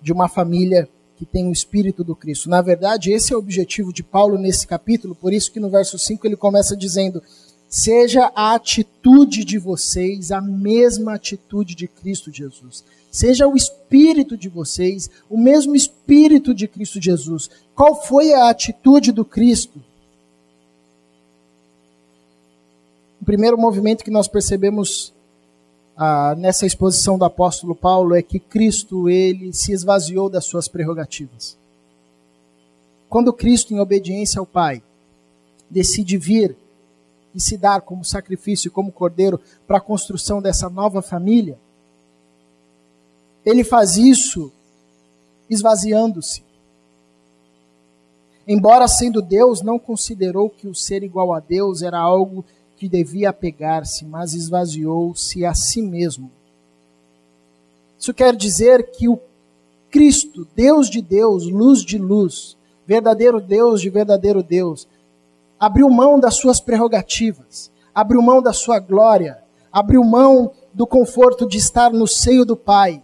de 0.02 0.12
uma 0.12 0.28
família 0.28 0.88
que 1.18 1.26
tem 1.26 1.48
o 1.48 1.52
Espírito 1.52 2.04
do 2.04 2.14
Cristo. 2.14 2.48
Na 2.48 2.62
verdade, 2.62 3.10
esse 3.10 3.32
é 3.32 3.36
o 3.36 3.40
objetivo 3.40 3.92
de 3.92 4.04
Paulo 4.04 4.38
nesse 4.38 4.64
capítulo, 4.66 5.16
por 5.16 5.32
isso 5.32 5.50
que 5.50 5.58
no 5.58 5.68
verso 5.68 5.98
5 5.98 6.24
ele 6.24 6.36
começa 6.36 6.76
dizendo: 6.76 7.20
Seja 7.68 8.30
a 8.36 8.54
atitude 8.54 9.44
de 9.44 9.58
vocês 9.58 10.30
a 10.30 10.40
mesma 10.40 11.14
atitude 11.14 11.74
de 11.74 11.88
Cristo 11.88 12.32
Jesus. 12.32 12.84
Seja 13.10 13.48
o 13.48 13.56
espírito 13.56 14.36
de 14.36 14.48
vocês 14.48 15.10
o 15.28 15.36
mesmo 15.36 15.74
espírito 15.74 16.54
de 16.54 16.68
Cristo 16.68 17.02
Jesus. 17.02 17.50
Qual 17.74 18.00
foi 18.00 18.32
a 18.32 18.48
atitude 18.48 19.10
do 19.10 19.24
Cristo? 19.24 19.82
O 23.20 23.24
primeiro 23.24 23.58
movimento 23.58 24.04
que 24.04 24.10
nós 24.10 24.28
percebemos 24.28 25.12
ah, 26.00 26.36
nessa 26.38 26.64
exposição 26.64 27.18
do 27.18 27.24
apóstolo 27.24 27.74
Paulo 27.74 28.14
é 28.14 28.22
que 28.22 28.38
Cristo 28.38 29.08
ele 29.08 29.52
se 29.52 29.72
esvaziou 29.72 30.30
das 30.30 30.44
suas 30.44 30.68
prerrogativas. 30.68 31.58
Quando 33.08 33.32
Cristo, 33.32 33.74
em 33.74 33.80
obediência 33.80 34.38
ao 34.38 34.46
Pai, 34.46 34.80
decide 35.68 36.16
vir 36.16 36.56
e 37.34 37.40
se 37.40 37.56
dar 37.56 37.80
como 37.80 38.04
sacrifício, 38.04 38.70
como 38.70 38.92
cordeiro 38.92 39.40
para 39.66 39.78
a 39.78 39.80
construção 39.80 40.40
dessa 40.40 40.70
nova 40.70 41.02
família, 41.02 41.58
ele 43.44 43.64
faz 43.64 43.96
isso 43.96 44.52
esvaziando-se. 45.50 46.44
Embora 48.46 48.86
sendo 48.86 49.20
Deus, 49.20 49.62
não 49.62 49.80
considerou 49.80 50.48
que 50.48 50.68
o 50.68 50.74
ser 50.74 51.02
igual 51.02 51.34
a 51.34 51.40
Deus 51.40 51.82
era 51.82 51.98
algo 51.98 52.44
que 52.78 52.88
devia 52.88 53.30
apegar-se, 53.30 54.04
mas 54.04 54.34
esvaziou-se 54.34 55.44
a 55.44 55.52
si 55.52 55.82
mesmo. 55.82 56.30
Isso 57.98 58.14
quer 58.14 58.36
dizer 58.36 58.92
que 58.92 59.08
o 59.08 59.18
Cristo, 59.90 60.46
Deus 60.54 60.88
de 60.88 61.02
Deus, 61.02 61.50
luz 61.50 61.84
de 61.84 61.98
luz, 61.98 62.56
verdadeiro 62.86 63.40
Deus 63.40 63.80
de 63.80 63.90
verdadeiro 63.90 64.44
Deus, 64.44 64.86
abriu 65.58 65.90
mão 65.90 66.20
das 66.20 66.36
suas 66.36 66.60
prerrogativas, 66.60 67.68
abriu 67.92 68.22
mão 68.22 68.40
da 68.40 68.52
sua 68.52 68.78
glória, 68.78 69.42
abriu 69.72 70.04
mão 70.04 70.52
do 70.72 70.86
conforto 70.86 71.48
de 71.48 71.58
estar 71.58 71.92
no 71.92 72.06
seio 72.06 72.44
do 72.44 72.56
Pai. 72.56 73.02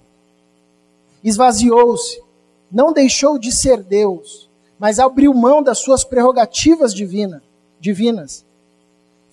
Esvaziou-se, 1.24 2.22
não 2.70 2.92
deixou 2.92 3.38
de 3.40 3.50
ser 3.50 3.82
Deus, 3.82 4.48
mas 4.78 5.00
abriu 5.00 5.34
mão 5.34 5.60
das 5.60 5.78
suas 5.78 6.04
prerrogativas 6.04 6.94
divina, 6.94 7.42
divinas 7.80 8.43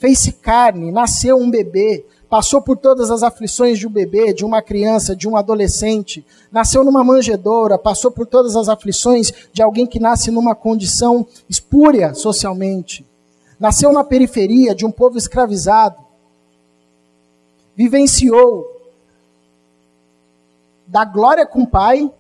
fez-se 0.01 0.31
carne, 0.31 0.91
nasceu 0.91 1.37
um 1.37 1.47
bebê, 1.47 2.03
passou 2.27 2.59
por 2.59 2.75
todas 2.75 3.11
as 3.11 3.21
aflições 3.21 3.77
de 3.77 3.85
um 3.85 3.91
bebê, 3.91 4.33
de 4.33 4.43
uma 4.43 4.59
criança, 4.59 5.15
de 5.15 5.29
um 5.29 5.37
adolescente, 5.37 6.25
nasceu 6.51 6.83
numa 6.83 7.03
manjedoura, 7.03 7.77
passou 7.77 8.09
por 8.09 8.25
todas 8.25 8.55
as 8.55 8.67
aflições 8.67 9.31
de 9.53 9.61
alguém 9.61 9.85
que 9.85 9.99
nasce 9.99 10.31
numa 10.31 10.55
condição 10.55 11.27
espúria 11.47 12.15
socialmente, 12.15 13.05
nasceu 13.59 13.93
na 13.93 14.03
periferia 14.03 14.73
de 14.73 14.87
um 14.87 14.91
povo 14.91 15.19
escravizado, 15.19 16.01
vivenciou 17.75 18.65
da 20.87 21.05
glória 21.05 21.45
com 21.45 21.61
o 21.61 21.67
pai 21.67 22.11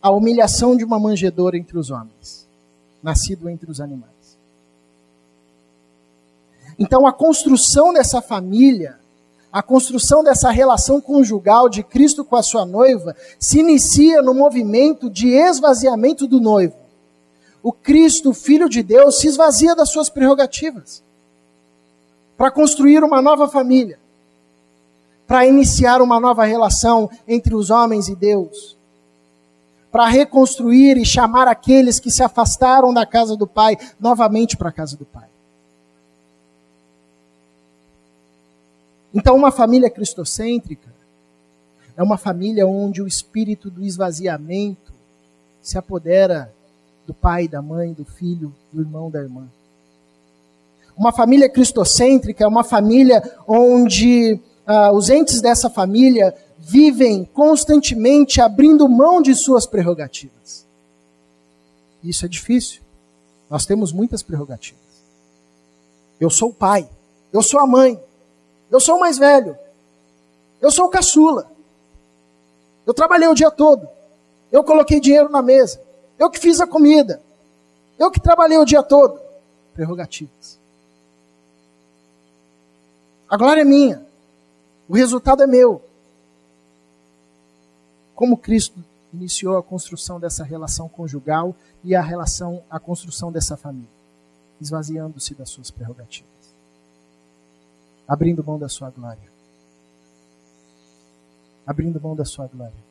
a 0.00 0.10
humilhação 0.10 0.76
de 0.76 0.84
uma 0.84 1.00
manjedoura 1.00 1.58
entre 1.58 1.76
os 1.76 1.90
homens, 1.90 2.46
nascido 3.02 3.48
entre 3.48 3.68
os 3.68 3.80
animais. 3.80 4.15
Então, 6.78 7.06
a 7.06 7.12
construção 7.12 7.92
dessa 7.92 8.20
família, 8.20 8.98
a 9.52 9.62
construção 9.62 10.22
dessa 10.22 10.50
relação 10.50 11.00
conjugal 11.00 11.68
de 11.68 11.82
Cristo 11.82 12.24
com 12.24 12.36
a 12.36 12.42
sua 12.42 12.66
noiva, 12.66 13.16
se 13.38 13.60
inicia 13.60 14.20
no 14.20 14.34
movimento 14.34 15.08
de 15.08 15.28
esvaziamento 15.28 16.26
do 16.26 16.40
noivo. 16.40 16.74
O 17.62 17.72
Cristo, 17.72 18.34
Filho 18.34 18.68
de 18.68 18.82
Deus, 18.82 19.18
se 19.18 19.26
esvazia 19.26 19.74
das 19.74 19.90
suas 19.90 20.08
prerrogativas 20.10 21.02
para 22.36 22.50
construir 22.50 23.02
uma 23.02 23.22
nova 23.22 23.48
família, 23.48 23.98
para 25.26 25.46
iniciar 25.46 26.02
uma 26.02 26.20
nova 26.20 26.44
relação 26.44 27.10
entre 27.26 27.54
os 27.54 27.70
homens 27.70 28.08
e 28.08 28.14
Deus, 28.14 28.76
para 29.90 30.06
reconstruir 30.06 30.98
e 30.98 31.04
chamar 31.06 31.48
aqueles 31.48 31.98
que 31.98 32.10
se 32.10 32.22
afastaram 32.22 32.92
da 32.92 33.06
casa 33.06 33.34
do 33.34 33.46
Pai 33.46 33.78
novamente 33.98 34.56
para 34.56 34.68
a 34.68 34.72
casa 34.72 34.96
do 34.96 35.06
Pai. 35.06 35.35
Então, 39.16 39.34
uma 39.34 39.50
família 39.50 39.88
cristocêntrica 39.88 40.94
é 41.96 42.02
uma 42.02 42.18
família 42.18 42.66
onde 42.66 43.00
o 43.00 43.06
espírito 43.06 43.70
do 43.70 43.82
esvaziamento 43.82 44.92
se 45.62 45.78
apodera 45.78 46.52
do 47.06 47.14
pai, 47.14 47.48
da 47.48 47.62
mãe, 47.62 47.94
do 47.94 48.04
filho, 48.04 48.54
do 48.70 48.82
irmão, 48.82 49.10
da 49.10 49.18
irmã. 49.18 49.48
Uma 50.94 51.12
família 51.12 51.48
cristocêntrica 51.48 52.44
é 52.44 52.46
uma 52.46 52.62
família 52.62 53.22
onde 53.48 54.38
ah, 54.66 54.92
os 54.92 55.08
entes 55.08 55.40
dessa 55.40 55.70
família 55.70 56.34
vivem 56.58 57.24
constantemente 57.24 58.38
abrindo 58.38 58.86
mão 58.86 59.22
de 59.22 59.34
suas 59.34 59.64
prerrogativas. 59.64 60.66
Isso 62.04 62.26
é 62.26 62.28
difícil. 62.28 62.82
Nós 63.48 63.64
temos 63.64 63.92
muitas 63.92 64.22
prerrogativas. 64.22 64.82
Eu 66.20 66.28
sou 66.28 66.50
o 66.50 66.54
pai, 66.54 66.86
eu 67.32 67.42
sou 67.42 67.60
a 67.60 67.66
mãe, 67.66 67.98
eu 68.70 68.80
sou 68.80 68.96
o 68.96 69.00
mais 69.00 69.18
velho. 69.18 69.56
Eu 70.60 70.70
sou 70.70 70.86
o 70.86 70.90
caçula. 70.90 71.50
Eu 72.86 72.94
trabalhei 72.94 73.28
o 73.28 73.34
dia 73.34 73.50
todo. 73.50 73.88
Eu 74.50 74.64
coloquei 74.64 75.00
dinheiro 75.00 75.28
na 75.28 75.42
mesa. 75.42 75.80
Eu 76.18 76.30
que 76.30 76.38
fiz 76.38 76.60
a 76.60 76.66
comida. 76.66 77.22
Eu 77.98 78.10
que 78.10 78.20
trabalhei 78.20 78.58
o 78.58 78.64
dia 78.64 78.82
todo. 78.82 79.20
Prerrogativas. 79.74 80.58
A 83.28 83.36
glória 83.36 83.62
é 83.62 83.64
minha. 83.64 84.06
O 84.88 84.94
resultado 84.94 85.42
é 85.42 85.46
meu. 85.46 85.82
Como 88.14 88.36
Cristo 88.36 88.82
iniciou 89.12 89.56
a 89.56 89.62
construção 89.62 90.20
dessa 90.20 90.44
relação 90.44 90.88
conjugal 90.88 91.54
e 91.82 91.94
a 91.94 92.00
relação, 92.00 92.62
a 92.70 92.78
construção 92.78 93.32
dessa 93.32 93.56
família, 93.56 93.88
esvaziando-se 94.60 95.34
das 95.34 95.50
suas 95.50 95.70
prerrogativas, 95.70 96.30
abrindo 98.06 98.44
mão 98.44 98.58
da 98.58 98.68
sua 98.68 98.90
glória, 98.90 99.30
abrindo 101.66 102.00
mão 102.00 102.14
da 102.14 102.24
sua 102.24 102.46
glória, 102.46 102.86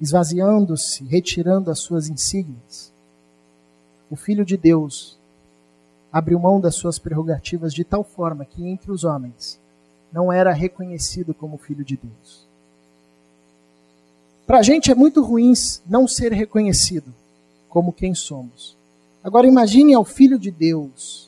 esvaziando-se, 0.00 1.04
retirando 1.04 1.70
as 1.70 1.78
suas 1.78 2.08
insígnias. 2.08 2.92
O 4.10 4.16
Filho 4.16 4.44
de 4.44 4.56
Deus 4.56 5.18
abriu 6.12 6.38
mão 6.38 6.60
das 6.60 6.74
suas 6.74 6.98
prerrogativas 6.98 7.74
de 7.74 7.84
tal 7.84 8.02
forma 8.02 8.44
que 8.44 8.66
entre 8.66 8.90
os 8.90 9.04
homens 9.04 9.60
não 10.12 10.32
era 10.32 10.52
reconhecido 10.52 11.34
como 11.34 11.58
Filho 11.58 11.84
de 11.84 11.96
Deus. 11.96 12.46
Para 14.46 14.60
a 14.60 14.62
gente 14.62 14.90
é 14.90 14.94
muito 14.94 15.22
ruim 15.22 15.52
não 15.86 16.08
ser 16.08 16.32
reconhecido 16.32 17.14
como 17.68 17.92
quem 17.92 18.14
somos. 18.14 18.76
Agora 19.22 19.46
imagine 19.46 19.92
ao 19.92 20.04
Filho 20.04 20.38
de 20.38 20.50
Deus 20.50 21.27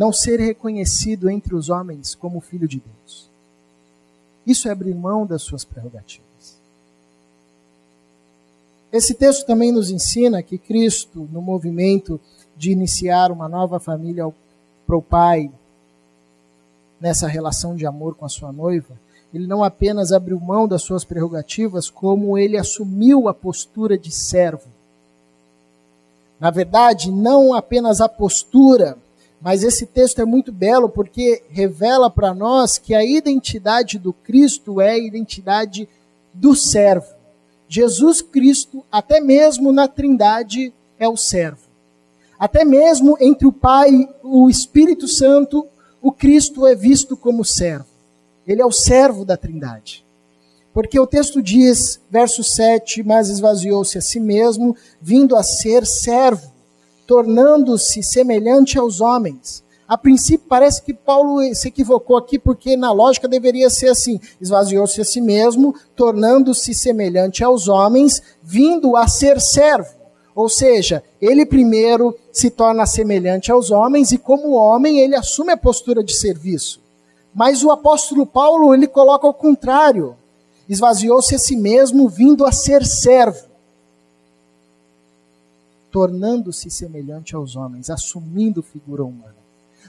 não 0.00 0.14
ser 0.14 0.40
reconhecido 0.40 1.28
entre 1.28 1.54
os 1.54 1.68
homens 1.68 2.14
como 2.14 2.40
Filho 2.40 2.66
de 2.66 2.80
Deus. 2.80 3.28
Isso 4.46 4.66
é 4.66 4.70
abrir 4.70 4.94
mão 4.94 5.26
das 5.26 5.42
suas 5.42 5.62
prerrogativas. 5.62 6.56
Esse 8.90 9.12
texto 9.12 9.44
também 9.44 9.70
nos 9.70 9.90
ensina 9.90 10.42
que 10.42 10.56
Cristo, 10.56 11.28
no 11.30 11.42
movimento 11.42 12.18
de 12.56 12.72
iniciar 12.72 13.30
uma 13.30 13.46
nova 13.46 13.78
família 13.78 14.24
para 14.86 14.96
o 14.96 15.02
Pai, 15.02 15.50
nessa 16.98 17.28
relação 17.28 17.76
de 17.76 17.84
amor 17.84 18.14
com 18.14 18.24
a 18.24 18.30
sua 18.30 18.50
noiva, 18.50 18.98
ele 19.34 19.46
não 19.46 19.62
apenas 19.62 20.12
abriu 20.12 20.40
mão 20.40 20.66
das 20.66 20.80
suas 20.80 21.04
prerrogativas, 21.04 21.90
como 21.90 22.38
ele 22.38 22.56
assumiu 22.56 23.28
a 23.28 23.34
postura 23.34 23.98
de 23.98 24.10
servo. 24.10 24.70
Na 26.40 26.50
verdade, 26.50 27.12
não 27.12 27.52
apenas 27.52 28.00
a 28.00 28.08
postura, 28.08 28.96
mas 29.40 29.62
esse 29.62 29.86
texto 29.86 30.20
é 30.20 30.24
muito 30.24 30.52
belo 30.52 30.88
porque 30.88 31.42
revela 31.48 32.10
para 32.10 32.34
nós 32.34 32.76
que 32.76 32.94
a 32.94 33.04
identidade 33.04 33.98
do 33.98 34.12
Cristo 34.12 34.80
é 34.80 34.90
a 34.90 34.98
identidade 34.98 35.88
do 36.34 36.54
servo. 36.54 37.06
Jesus 37.68 38.20
Cristo, 38.20 38.84
até 38.90 39.20
mesmo 39.20 39.72
na 39.72 39.88
Trindade, 39.88 40.72
é 40.98 41.08
o 41.08 41.16
servo. 41.16 41.70
Até 42.38 42.64
mesmo 42.64 43.16
entre 43.20 43.46
o 43.46 43.52
Pai 43.52 43.90
e 43.90 44.08
o 44.22 44.50
Espírito 44.50 45.06
Santo, 45.06 45.66
o 46.02 46.10
Cristo 46.10 46.66
é 46.66 46.74
visto 46.74 47.16
como 47.16 47.44
servo. 47.44 47.86
Ele 48.46 48.60
é 48.60 48.66
o 48.66 48.72
servo 48.72 49.24
da 49.24 49.36
Trindade. 49.36 50.04
Porque 50.72 50.98
o 50.98 51.06
texto 51.06 51.42
diz, 51.42 52.00
verso 52.10 52.44
7, 52.44 53.02
mas 53.02 53.28
esvaziou-se 53.28 53.98
a 53.98 54.00
si 54.00 54.20
mesmo, 54.20 54.76
vindo 55.00 55.36
a 55.36 55.42
ser 55.42 55.86
servo, 55.86 56.50
tornando-se 57.10 58.04
semelhante 58.04 58.78
aos 58.78 59.00
homens. 59.00 59.64
A 59.88 59.98
princípio 59.98 60.46
parece 60.48 60.80
que 60.80 60.94
Paulo 60.94 61.42
se 61.56 61.66
equivocou 61.66 62.16
aqui, 62.16 62.38
porque 62.38 62.76
na 62.76 62.92
lógica 62.92 63.26
deveria 63.26 63.68
ser 63.68 63.88
assim: 63.88 64.20
esvaziou-se 64.40 65.00
a 65.00 65.04
si 65.04 65.20
mesmo, 65.20 65.74
tornando-se 65.96 66.72
semelhante 66.72 67.42
aos 67.42 67.66
homens, 67.66 68.22
vindo 68.40 68.96
a 68.96 69.08
ser 69.08 69.40
servo. 69.40 69.90
Ou 70.36 70.48
seja, 70.48 71.02
ele 71.20 71.44
primeiro 71.44 72.16
se 72.32 72.48
torna 72.48 72.86
semelhante 72.86 73.50
aos 73.50 73.72
homens 73.72 74.12
e 74.12 74.16
como 74.16 74.52
homem 74.52 75.00
ele 75.00 75.16
assume 75.16 75.50
a 75.50 75.56
postura 75.56 76.04
de 76.04 76.16
serviço. 76.16 76.80
Mas 77.34 77.64
o 77.64 77.72
apóstolo 77.72 78.24
Paulo, 78.24 78.72
ele 78.72 78.86
coloca 78.86 79.26
ao 79.26 79.34
contrário. 79.34 80.14
Esvaziou-se 80.68 81.34
a 81.34 81.38
si 81.40 81.56
mesmo, 81.56 82.08
vindo 82.08 82.46
a 82.46 82.52
ser 82.52 82.86
servo, 82.86 83.49
tornando-se 85.90 86.70
semelhante 86.70 87.34
aos 87.34 87.56
homens, 87.56 87.90
assumindo 87.90 88.62
figura 88.62 89.04
humana. 89.04 89.36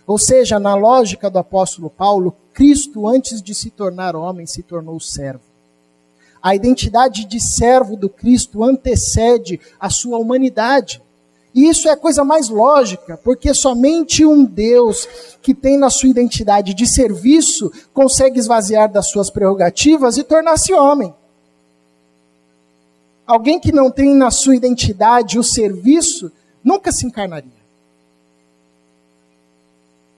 Ou 0.05 0.17
seja, 0.17 0.59
na 0.59 0.75
lógica 0.75 1.29
do 1.29 1.37
apóstolo 1.37 1.89
Paulo, 1.89 2.35
Cristo, 2.53 3.07
antes 3.07 3.41
de 3.41 3.53
se 3.53 3.69
tornar 3.69 4.15
homem, 4.15 4.45
se 4.45 4.63
tornou 4.63 4.99
servo. 4.99 5.43
A 6.41 6.55
identidade 6.55 7.25
de 7.25 7.39
servo 7.39 7.95
do 7.95 8.09
Cristo 8.09 8.63
antecede 8.63 9.59
a 9.79 9.89
sua 9.89 10.17
humanidade. 10.17 11.01
E 11.53 11.67
isso 11.67 11.87
é 11.87 11.91
a 11.91 11.97
coisa 11.97 12.23
mais 12.23 12.49
lógica, 12.49 13.19
porque 13.23 13.53
somente 13.53 14.25
um 14.25 14.43
Deus 14.43 15.07
que 15.41 15.53
tem 15.53 15.77
na 15.77 15.89
sua 15.89 16.09
identidade 16.09 16.73
de 16.73 16.87
serviço 16.87 17.71
consegue 17.93 18.39
esvaziar 18.39 18.91
das 18.91 19.09
suas 19.09 19.29
prerrogativas 19.29 20.17
e 20.17 20.23
tornar-se 20.23 20.73
homem. 20.73 21.13
Alguém 23.25 23.59
que 23.59 23.71
não 23.71 23.91
tem 23.91 24.15
na 24.15 24.31
sua 24.31 24.55
identidade 24.55 25.39
o 25.39 25.43
serviço 25.43 26.31
nunca 26.63 26.91
se 26.91 27.05
encarnaria. 27.05 27.61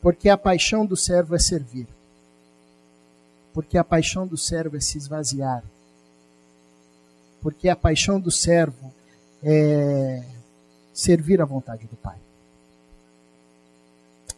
Porque 0.02 0.30
a 0.30 0.38
paixão 0.38 0.86
do 0.86 0.98
servo 0.98 1.36
é 1.36 1.40
servir. 1.40 1.88
Porque 3.54 3.78
a 3.78 3.84
paixão 3.84 4.28
do 4.28 4.38
servo 4.38 4.78
é 4.78 4.80
se 4.80 4.98
esvaziar 4.98 5.64
porque 7.44 7.68
a 7.68 7.76
paixão 7.76 8.22
do 8.22 8.32
servo 8.32 8.92
é 9.44 10.24
servir 10.94 11.42
à 11.42 11.46
vontade 11.46 11.86
do 11.88 11.98
Pai 11.98 12.16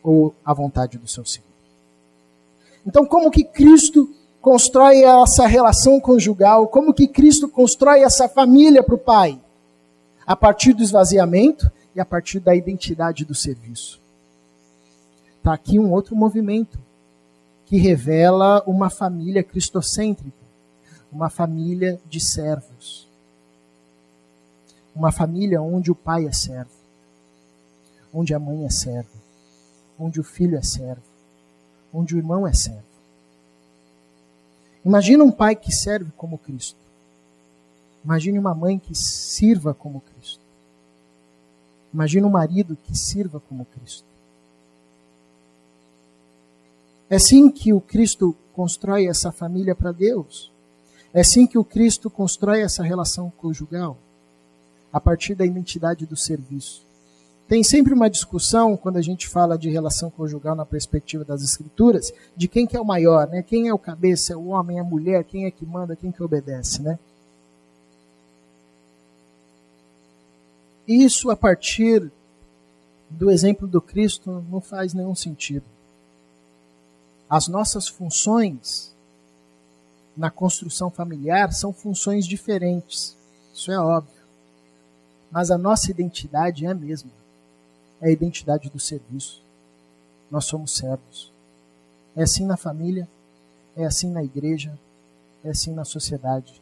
ou 0.02 0.36
à 0.44 0.52
vontade 0.54 0.98
do 0.98 1.08
seu 1.08 1.24
Senhor. 1.24 1.46
Então, 2.86 3.06
como 3.06 3.30
que 3.30 3.44
Cristo 3.44 4.12
constrói 4.46 5.04
essa 5.04 5.48
relação 5.48 6.00
conjugal? 6.00 6.68
Como 6.68 6.94
que 6.94 7.08
Cristo 7.08 7.50
constrói 7.50 8.04
essa 8.04 8.30
família 8.30 8.84
para 8.84 8.94
o 8.94 9.00
Pai? 9.00 9.42
A 10.24 10.36
partir 10.36 10.74
do 10.74 10.84
esvaziamento 10.84 11.72
e 11.96 12.00
a 12.00 12.06
partir 12.06 12.40
da 12.40 12.56
identidade 12.56 13.26
do 13.26 13.34
serviço. 13.34 14.00
Está 15.38 15.52
aqui 15.52 15.80
um 15.80 15.92
outro 15.92 16.16
movimento 16.16 16.78
que 17.66 17.78
revela 17.78 18.62
uma 18.68 18.92
família 18.92 19.44
cristocêntrica 19.44 20.46
uma 21.12 21.30
família 21.30 21.98
de 22.10 22.20
servos. 22.20 23.08
Uma 24.94 25.14
família 25.14 25.62
onde 25.62 25.90
o 25.90 25.96
pai 25.96 26.28
é 26.28 26.32
servo, 26.32 26.72
onde 28.14 28.34
a 28.34 28.40
mãe 28.40 28.66
é 28.66 28.70
serva, 28.70 29.10
onde 29.98 30.20
o 30.20 30.24
filho 30.24 30.58
é 30.58 30.62
servo, 30.62 31.04
onde 31.94 32.16
o 32.16 32.18
irmão 32.18 32.46
é 32.46 32.54
servo. 32.54 32.95
Imagina 34.86 35.24
um 35.24 35.32
pai 35.32 35.56
que 35.56 35.72
serve 35.74 36.12
como 36.16 36.38
Cristo. 36.38 36.78
Imagine 38.04 38.38
uma 38.38 38.54
mãe 38.54 38.78
que 38.78 38.94
sirva 38.94 39.74
como 39.74 40.00
Cristo. 40.00 40.42
Imagine 41.92 42.28
um 42.28 42.30
marido 42.30 42.78
que 42.84 42.96
sirva 42.96 43.40
como 43.40 43.66
Cristo. 43.66 44.06
É 47.10 47.16
assim 47.16 47.50
que 47.50 47.74
o 47.74 47.82
Cristo 47.82 48.36
constrói 48.54 49.08
essa 49.08 49.32
família 49.32 49.74
para 49.74 49.92
Deus. 49.92 50.52
É 51.14 51.22
assim 51.22 51.48
que 51.48 51.58
o 51.58 51.64
Cristo 51.64 52.10
constrói 52.10 52.62
essa 52.62 52.84
relação 52.84 53.32
conjugal, 53.38 53.98
a 54.92 55.00
partir 55.00 55.34
da 55.34 55.46
identidade 55.46 56.06
do 56.06 56.16
serviço. 56.16 56.84
Tem 57.48 57.64
sempre 57.64 57.94
uma 57.94 58.10
discussão 58.10 58.76
quando 58.76 58.98
a 58.98 59.02
gente 59.02 59.28
fala 59.28 59.58
de 59.58 59.70
relação 59.70 60.10
conjugal 60.10 60.56
na 60.56 60.66
perspectiva 60.66 61.24
das 61.24 61.44
escrituras, 61.44 62.12
de 62.36 62.48
quem 62.48 62.66
que 62.66 62.76
é 62.76 62.82
o 62.82 62.86
maior, 62.86 63.28
né? 63.28 63.44
Quem 63.44 63.68
é 63.68 63.74
o 63.74 63.78
cabeça, 63.78 64.34
é 64.34 64.36
o 64.36 64.48
homem, 64.48 64.78
é 64.78 64.82
a 64.82 64.84
mulher, 64.84 65.24
quem 65.24 65.46
é 65.46 65.52
que 65.52 65.66
manda, 65.66 65.96
quem 65.96 66.12
que 66.12 66.24
obedece, 66.24 66.82
né? 66.82 66.98
Isso 70.88 71.30
a 71.30 71.36
partir 71.36 72.12
do 73.10 73.30
exemplo 73.30 73.68
do 73.68 73.82
Cristo 73.82 74.44
não 74.50 74.60
faz 74.60 74.94
nenhum 74.94 75.16
sentido. 75.16 75.66
As 77.30 77.48
nossas 77.48 77.88
funções 77.88 78.94
na 80.18 80.32
construção 80.32 80.90
familiar 80.90 81.54
são 81.54 81.74
funções 81.74 82.26
diferentes. 82.26 83.16
Isso 83.54 83.72
é 83.72 83.80
óbvio. 83.80 84.16
Mas 85.32 85.52
a 85.52 85.58
nossa 85.58 85.92
identidade 85.92 86.66
é 86.66 86.70
a 86.70 86.76
mesma. 86.76 87.12
É 88.06 88.10
a 88.10 88.12
identidade 88.12 88.70
do 88.70 88.80
serviço. 88.80 89.42
Nós 90.30 90.46
somos 90.46 90.76
servos. 90.76 91.32
É 92.16 92.22
assim 92.22 92.46
na 92.46 92.56
família, 92.56 93.10
é 93.76 93.84
assim 93.84 94.12
na 94.12 94.24
igreja, 94.24 94.78
é 95.44 95.50
assim 95.50 95.74
na 95.74 95.84
sociedade. 95.84 96.62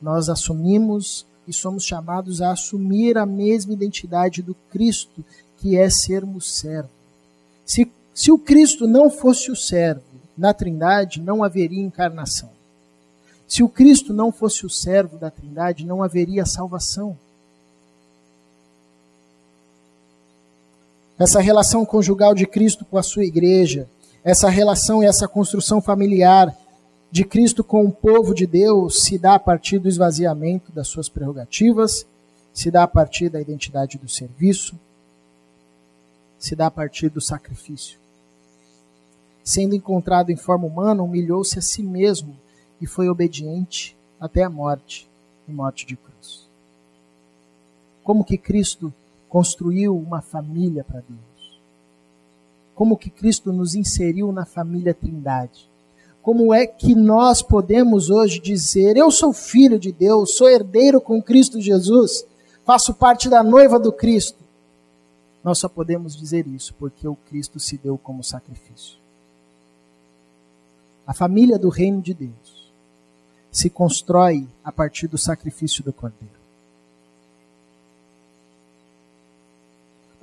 Nós 0.00 0.30
assumimos 0.30 1.26
e 1.46 1.52
somos 1.52 1.84
chamados 1.84 2.40
a 2.40 2.52
assumir 2.52 3.18
a 3.18 3.26
mesma 3.26 3.74
identidade 3.74 4.40
do 4.40 4.54
Cristo, 4.70 5.22
que 5.58 5.76
é 5.76 5.90
sermos 5.90 6.50
servos. 6.50 6.90
Se, 7.62 7.92
se 8.14 8.32
o 8.32 8.38
Cristo 8.38 8.86
não 8.86 9.10
fosse 9.10 9.50
o 9.50 9.56
servo, 9.56 10.04
na 10.38 10.54
Trindade 10.54 11.20
não 11.20 11.44
haveria 11.44 11.82
encarnação. 11.82 12.48
Se 13.46 13.62
o 13.62 13.68
Cristo 13.68 14.14
não 14.14 14.32
fosse 14.32 14.64
o 14.64 14.70
servo 14.70 15.18
da 15.18 15.30
Trindade, 15.30 15.84
não 15.84 16.02
haveria 16.02 16.46
salvação. 16.46 17.14
Essa 21.18 21.40
relação 21.40 21.86
conjugal 21.86 22.34
de 22.34 22.46
Cristo 22.46 22.84
com 22.84 22.98
a 22.98 23.02
sua 23.02 23.24
igreja, 23.24 23.88
essa 24.22 24.50
relação 24.50 25.02
e 25.02 25.06
essa 25.06 25.26
construção 25.26 25.80
familiar 25.80 26.54
de 27.10 27.24
Cristo 27.24 27.64
com 27.64 27.84
o 27.84 27.92
povo 27.92 28.34
de 28.34 28.46
Deus 28.46 29.04
se 29.04 29.16
dá 29.16 29.34
a 29.34 29.38
partir 29.38 29.78
do 29.78 29.88
esvaziamento 29.88 30.70
das 30.72 30.88
suas 30.88 31.08
prerrogativas, 31.08 32.06
se 32.52 32.70
dá 32.70 32.82
a 32.82 32.88
partir 32.88 33.30
da 33.30 33.40
identidade 33.40 33.96
do 33.96 34.08
serviço, 34.08 34.78
se 36.38 36.54
dá 36.54 36.66
a 36.66 36.70
partir 36.70 37.08
do 37.08 37.20
sacrifício. 37.20 37.98
Sendo 39.42 39.74
encontrado 39.74 40.30
em 40.30 40.36
forma 40.36 40.66
humana, 40.66 41.02
humilhou-se 41.02 41.58
a 41.58 41.62
si 41.62 41.82
mesmo 41.82 42.36
e 42.78 42.86
foi 42.86 43.08
obediente 43.08 43.96
até 44.20 44.42
a 44.42 44.50
morte 44.50 45.08
e 45.48 45.52
morte 45.52 45.86
de 45.86 45.96
cruz. 45.96 46.46
Como 48.02 48.24
que 48.24 48.36
Cristo 48.36 48.92
construiu 49.28 49.96
uma 49.96 50.20
família 50.20 50.84
para 50.84 51.00
Deus? 51.00 51.60
Como 52.74 52.96
que 52.96 53.10
Cristo 53.10 53.52
nos 53.52 53.74
inseriu 53.74 54.30
na 54.32 54.44
família 54.44 54.92
Trindade? 54.92 55.68
Como 56.22 56.52
é 56.52 56.66
que 56.66 56.94
nós 56.94 57.40
podemos 57.40 58.10
hoje 58.10 58.40
dizer: 58.40 58.96
Eu 58.96 59.10
sou 59.10 59.32
filho 59.32 59.78
de 59.78 59.92
Deus, 59.92 60.36
sou 60.36 60.48
herdeiro 60.48 61.00
com 61.00 61.22
Cristo 61.22 61.60
Jesus, 61.60 62.26
faço 62.64 62.92
parte 62.92 63.28
da 63.28 63.42
noiva 63.42 63.78
do 63.78 63.92
Cristo? 63.92 64.44
Nós 65.42 65.58
só 65.58 65.68
podemos 65.68 66.16
dizer 66.16 66.46
isso 66.48 66.74
porque 66.74 67.06
o 67.06 67.14
Cristo 67.14 67.60
se 67.60 67.78
deu 67.78 67.96
como 67.96 68.24
sacrifício. 68.24 68.98
A 71.06 71.14
família 71.14 71.56
do 71.56 71.68
reino 71.68 72.02
de 72.02 72.12
Deus 72.12 72.72
se 73.52 73.70
constrói 73.70 74.46
a 74.64 74.72
partir 74.72 75.06
do 75.06 75.16
sacrifício 75.16 75.84
do 75.84 75.92
Cordeiro. 75.92 76.35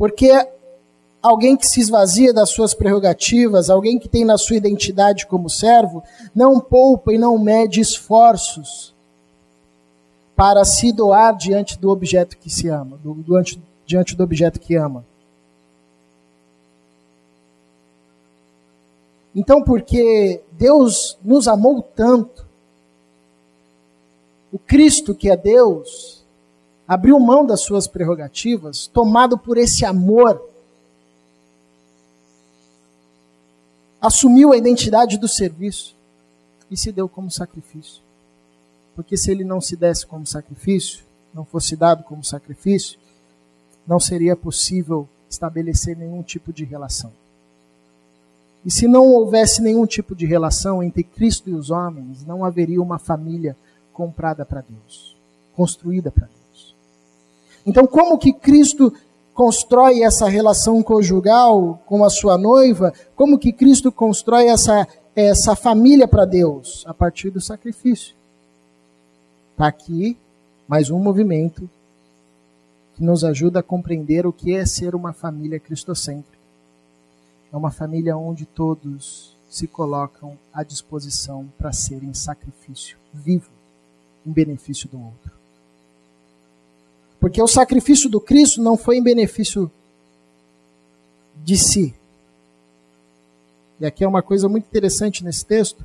Porque 0.03 0.29
alguém 1.21 1.55
que 1.55 1.65
se 1.65 1.79
esvazia 1.79 2.33
das 2.33 2.49
suas 2.49 2.73
prerrogativas, 2.73 3.69
alguém 3.69 3.97
que 3.97 4.09
tem 4.09 4.25
na 4.25 4.37
sua 4.37 4.57
identidade 4.57 5.25
como 5.25 5.49
servo, 5.49 6.03
não 6.35 6.59
poupa 6.59 7.13
e 7.13 7.17
não 7.17 7.39
mede 7.39 7.79
esforços 7.79 8.93
para 10.35 10.65
se 10.65 10.91
doar 10.91 11.37
diante 11.37 11.79
do 11.79 11.89
objeto 11.89 12.37
que 12.37 12.49
se 12.49 12.67
ama, 12.67 12.97
do, 13.01 13.13
do, 13.13 13.41
diante 13.85 14.13
do 14.13 14.23
objeto 14.25 14.59
que 14.59 14.75
ama. 14.75 15.05
Então, 19.33 19.63
porque 19.63 20.41
Deus 20.51 21.17
nos 21.23 21.47
amou 21.47 21.81
tanto, 21.81 22.45
o 24.51 24.59
Cristo, 24.59 25.15
que 25.15 25.31
é 25.31 25.37
Deus, 25.37 26.22
abriu 26.87 27.19
mão 27.19 27.45
das 27.45 27.61
suas 27.61 27.87
prerrogativas, 27.87 28.87
tomado 28.87 29.37
por 29.37 29.57
esse 29.57 29.85
amor, 29.85 30.41
assumiu 34.01 34.51
a 34.51 34.57
identidade 34.57 35.17
do 35.17 35.27
serviço 35.27 35.95
e 36.69 36.75
se 36.75 36.91
deu 36.91 37.07
como 37.07 37.31
sacrifício. 37.31 38.01
Porque 38.95 39.15
se 39.15 39.31
ele 39.31 39.43
não 39.43 39.61
se 39.61 39.75
desse 39.75 40.05
como 40.05 40.25
sacrifício, 40.25 41.03
não 41.33 41.45
fosse 41.45 41.75
dado 41.75 42.03
como 42.03 42.23
sacrifício, 42.23 42.99
não 43.87 43.99
seria 43.99 44.35
possível 44.35 45.07
estabelecer 45.29 45.97
nenhum 45.97 46.21
tipo 46.21 46.53
de 46.53 46.63
relação. 46.63 47.11
E 48.65 48.71
se 48.71 48.87
não 48.87 49.07
houvesse 49.07 49.61
nenhum 49.61 49.85
tipo 49.85 50.15
de 50.15 50.25
relação 50.25 50.81
entre 50.81 51.03
Cristo 51.03 51.49
e 51.49 51.53
os 51.53 51.69
homens, 51.69 52.25
não 52.25 52.45
haveria 52.45 52.81
uma 52.81 52.99
família 52.99 53.57
comprada 53.91 54.45
para 54.45 54.61
Deus, 54.61 55.15
construída 55.55 56.11
para 56.11 56.27
Deus. 56.27 56.42
Então, 57.65 57.87
como 57.87 58.17
que 58.17 58.33
Cristo 58.33 58.93
constrói 59.33 60.03
essa 60.03 60.27
relação 60.27 60.83
conjugal 60.83 61.81
com 61.85 62.03
a 62.03 62.09
sua 62.09 62.37
noiva? 62.37 62.93
Como 63.15 63.39
que 63.39 63.53
Cristo 63.53 63.91
constrói 63.91 64.47
essa, 64.47 64.87
essa 65.15 65.55
família 65.55 66.07
para 66.07 66.25
Deus? 66.25 66.83
A 66.85 66.93
partir 66.93 67.29
do 67.29 67.41
sacrifício. 67.41 68.15
Está 69.51 69.67
aqui 69.67 70.17
mais 70.67 70.89
um 70.89 70.99
movimento 70.99 71.69
que 72.95 73.03
nos 73.03 73.23
ajuda 73.23 73.59
a 73.59 73.63
compreender 73.63 74.25
o 74.25 74.33
que 74.33 74.55
é 74.55 74.65
ser 74.65 74.93
uma 74.93 75.13
família 75.13 75.59
cristocêntrica. 75.59 76.37
É 77.51 77.57
uma 77.57 77.71
família 77.71 78.17
onde 78.17 78.45
todos 78.45 79.35
se 79.49 79.67
colocam 79.67 80.37
à 80.51 80.63
disposição 80.63 81.47
para 81.57 81.71
serem 81.71 82.13
sacrifício 82.13 82.97
vivo 83.13 83.51
em 84.25 84.31
benefício 84.31 84.89
do 84.89 84.99
outro. 84.99 85.42
Porque 87.33 87.41
o 87.41 87.47
sacrifício 87.47 88.07
do 88.11 88.21
Cristo 88.21 88.61
não 88.61 88.77
foi 88.77 88.97
em 88.97 89.01
benefício 89.01 89.71
de 91.43 91.57
si. 91.57 91.91
E 93.79 93.87
aqui 93.87 94.03
é 94.03 94.07
uma 94.07 94.21
coisa 94.21 94.47
muito 94.47 94.65
interessante 94.65 95.23
nesse 95.23 95.43
texto, 95.43 95.83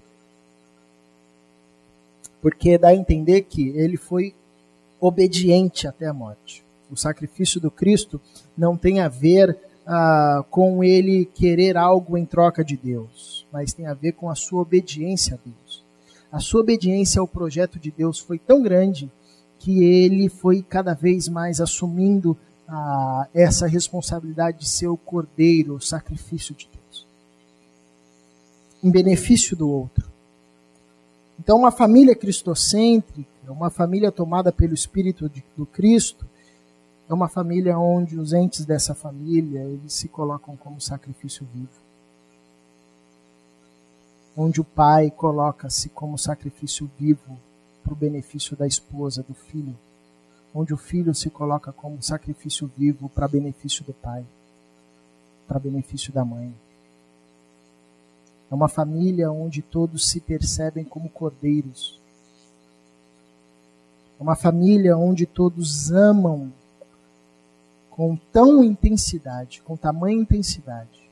porque 2.43 2.77
dá 2.77 2.89
a 2.89 2.95
entender 2.95 3.41
que 3.45 3.71
ele 3.71 3.97
foi 3.97 4.35
obediente 5.01 5.89
até 5.89 6.05
a 6.05 6.13
morte. 6.13 6.63
O 6.91 6.97
sacrifício 6.99 7.59
do 7.59 7.71
Cristo 7.71 8.21
não 8.55 8.77
tem 8.77 9.01
a 9.01 9.09
ver 9.09 9.57
ah, 9.87 10.45
com 10.51 10.85
ele 10.85 11.25
querer 11.25 11.79
algo 11.79 12.19
em 12.19 12.27
troca 12.27 12.63
de 12.63 12.77
Deus, 12.77 13.47
mas 13.51 13.73
tem 13.73 13.87
a 13.87 13.95
ver 13.95 14.13
com 14.13 14.29
a 14.29 14.35
sua 14.35 14.61
obediência 14.61 15.37
a 15.37 15.49
Deus 15.49 15.89
a 16.31 16.41
sua 16.41 16.61
obediência 16.61 17.21
ao 17.21 17.27
projeto 17.27 17.79
de 17.79 17.91
Deus 17.91 18.19
foi 18.19 18.39
tão 18.39 18.63
grande 18.63 19.11
que 19.59 19.83
ele 19.83 20.29
foi 20.29 20.63
cada 20.63 20.95
vez 20.95 21.29
mais 21.29 21.61
assumindo 21.61 22.37
ah, 22.67 23.27
essa 23.35 23.67
responsabilidade 23.67 24.59
de 24.61 24.69
ser 24.69 24.89
o 24.89 24.97
cordeiro, 24.97 25.75
o 25.75 25.81
sacrifício 25.81 26.55
de 26.55 26.69
Deus, 26.73 27.07
em 28.83 28.91
benefício 28.91 29.57
do 29.57 29.69
outro. 29.69 30.09
Então, 31.39 31.59
uma 31.59 31.71
família 31.71 32.15
cristocêntrica, 32.15 33.29
uma 33.49 33.71
família 33.71 34.13
tomada 34.13 34.53
pelo 34.53 34.75
Espírito 34.75 35.29
de, 35.29 35.43
do 35.57 35.65
Cristo, 35.65 36.27
é 37.09 37.15
uma 37.15 37.29
família 37.29 37.79
onde 37.79 38.19
os 38.19 38.33
entes 38.33 38.65
dessa 38.67 38.95
família 38.95 39.61
eles 39.61 39.95
se 39.95 40.09
colocam 40.09 40.57
como 40.57 40.81
sacrifício 40.81 41.47
vivo 41.55 41.89
onde 44.39 44.61
o 44.61 44.65
pai 44.65 45.11
coloca-se 45.11 45.89
como 45.89 46.17
sacrifício 46.17 46.89
vivo 46.97 47.37
para 47.89 47.95
o 47.95 47.97
benefício 47.97 48.55
da 48.55 48.67
esposa, 48.67 49.23
do 49.23 49.33
filho, 49.33 49.75
onde 50.55 50.75
o 50.75 50.77
filho 50.77 51.15
se 51.15 51.31
coloca 51.31 51.73
como 51.73 52.03
sacrifício 52.03 52.71
vivo 52.77 53.09
para 53.09 53.27
benefício 53.27 53.83
do 53.83 53.95
pai, 53.95 54.27
para 55.47 55.59
benefício 55.59 56.13
da 56.13 56.23
mãe. 56.23 56.55
É 58.51 58.55
uma 58.55 58.69
família 58.69 59.31
onde 59.33 59.63
todos 59.63 60.11
se 60.11 60.21
percebem 60.21 60.85
como 60.85 61.09
cordeiros. 61.09 61.99
É 64.21 64.23
uma 64.23 64.37
família 64.37 64.95
onde 64.95 65.25
todos 65.25 65.91
amam 65.91 66.53
com 67.91 68.17
tão 68.31 68.63
intensidade, 68.63 69.63
com 69.63 69.79
tamanha 69.79 70.21
intensidade, 70.21 71.11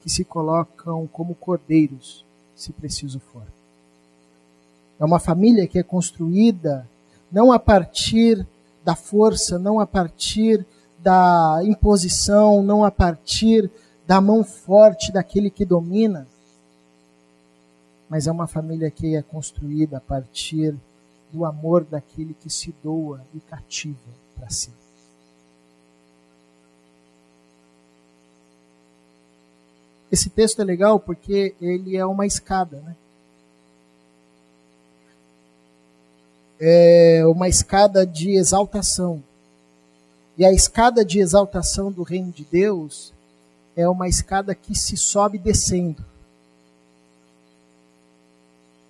que 0.00 0.10
se 0.10 0.24
colocam 0.24 1.06
como 1.06 1.32
cordeiros 1.36 2.24
se 2.56 2.72
preciso 2.72 3.20
for. 3.20 3.46
É 5.02 5.04
uma 5.04 5.18
família 5.18 5.66
que 5.66 5.80
é 5.80 5.82
construída 5.82 6.88
não 7.30 7.50
a 7.50 7.58
partir 7.58 8.46
da 8.84 8.94
força, 8.94 9.58
não 9.58 9.80
a 9.80 9.86
partir 9.86 10.64
da 10.96 11.58
imposição, 11.64 12.62
não 12.62 12.84
a 12.84 12.90
partir 12.90 13.68
da 14.06 14.20
mão 14.20 14.44
forte 14.44 15.10
daquele 15.10 15.50
que 15.50 15.64
domina, 15.64 16.24
mas 18.08 18.28
é 18.28 18.30
uma 18.30 18.46
família 18.46 18.92
que 18.92 19.16
é 19.16 19.22
construída 19.22 19.96
a 19.96 20.00
partir 20.00 20.76
do 21.32 21.44
amor 21.44 21.82
daquele 21.82 22.32
que 22.34 22.48
se 22.48 22.72
doa 22.80 23.26
e 23.34 23.40
cativa 23.40 23.98
para 24.36 24.50
si. 24.50 24.70
Esse 30.12 30.30
texto 30.30 30.62
é 30.62 30.64
legal 30.64 31.00
porque 31.00 31.56
ele 31.60 31.96
é 31.96 32.06
uma 32.06 32.24
escada, 32.24 32.76
né? 32.82 32.94
É 36.64 37.26
uma 37.26 37.48
escada 37.48 38.06
de 38.06 38.36
exaltação. 38.36 39.20
E 40.38 40.44
a 40.44 40.52
escada 40.52 41.04
de 41.04 41.18
exaltação 41.18 41.90
do 41.90 42.04
reino 42.04 42.30
de 42.30 42.44
Deus 42.44 43.12
é 43.74 43.88
uma 43.88 44.08
escada 44.08 44.54
que 44.54 44.72
se 44.72 44.96
sobe 44.96 45.38
descendo. 45.38 46.04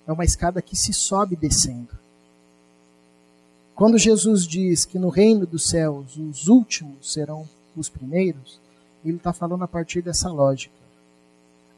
É 0.07 0.13
uma 0.13 0.23
escada 0.23 0.61
que 0.61 0.77
se 0.77 0.93
sobe 0.93 1.35
descendo. 1.35 1.89
Quando 3.75 3.97
Jesus 3.97 4.47
diz 4.47 4.85
que 4.85 4.99
no 4.99 5.09
reino 5.09 5.47
dos 5.47 5.67
céus 5.67 6.19
os 6.19 6.49
últimos 6.49 7.11
serão 7.11 7.49
os 7.75 7.89
primeiros, 7.89 8.61
ele 9.03 9.17
está 9.17 9.33
falando 9.33 9.65
a 9.65 9.69
partir 9.69 10.03
dessa 10.03 10.31
lógica. 10.31 10.75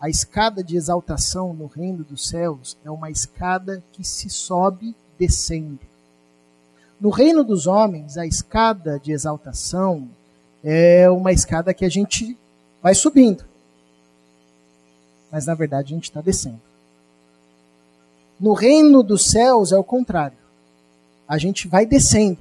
a 0.00 0.10
escada 0.10 0.62
de 0.64 0.76
exaltação 0.76 1.54
no 1.54 1.66
reino 1.66 2.02
dos 2.02 2.26
céus 2.26 2.76
é 2.84 2.90
uma 2.90 3.12
escada 3.12 3.80
que 3.92 4.02
se 4.02 4.28
sobe 4.28 4.92
descendo. 5.18 5.80
No 7.00 7.10
reino 7.10 7.44
dos 7.44 7.66
homens, 7.66 8.16
a 8.16 8.26
escada 8.26 8.98
de 8.98 9.12
exaltação 9.12 10.08
é 10.62 11.10
uma 11.10 11.32
escada 11.32 11.74
que 11.74 11.84
a 11.84 11.88
gente 11.88 12.36
vai 12.82 12.94
subindo. 12.94 13.44
Mas 15.30 15.46
na 15.46 15.54
verdade 15.54 15.92
a 15.92 15.96
gente 15.96 16.04
está 16.04 16.20
descendo. 16.20 16.60
No 18.38 18.52
reino 18.52 19.02
dos 19.02 19.26
céus 19.30 19.72
é 19.72 19.78
o 19.78 19.84
contrário. 19.84 20.36
A 21.26 21.38
gente 21.38 21.66
vai 21.68 21.86
descendo, 21.86 22.38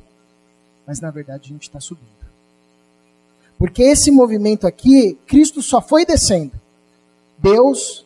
mas 0.86 1.00
na 1.00 1.10
verdade 1.12 1.44
a 1.46 1.54
gente 1.54 1.64
está 1.64 1.80
subindo. 1.80 2.08
Porque 3.58 3.84
esse 3.84 4.12
movimento 4.12 4.68
aqui, 4.68 5.18
Cristo 5.26 5.62
só 5.62 5.82
foi 5.82 6.06
descendo. 6.06 6.52
Deus 7.38 8.06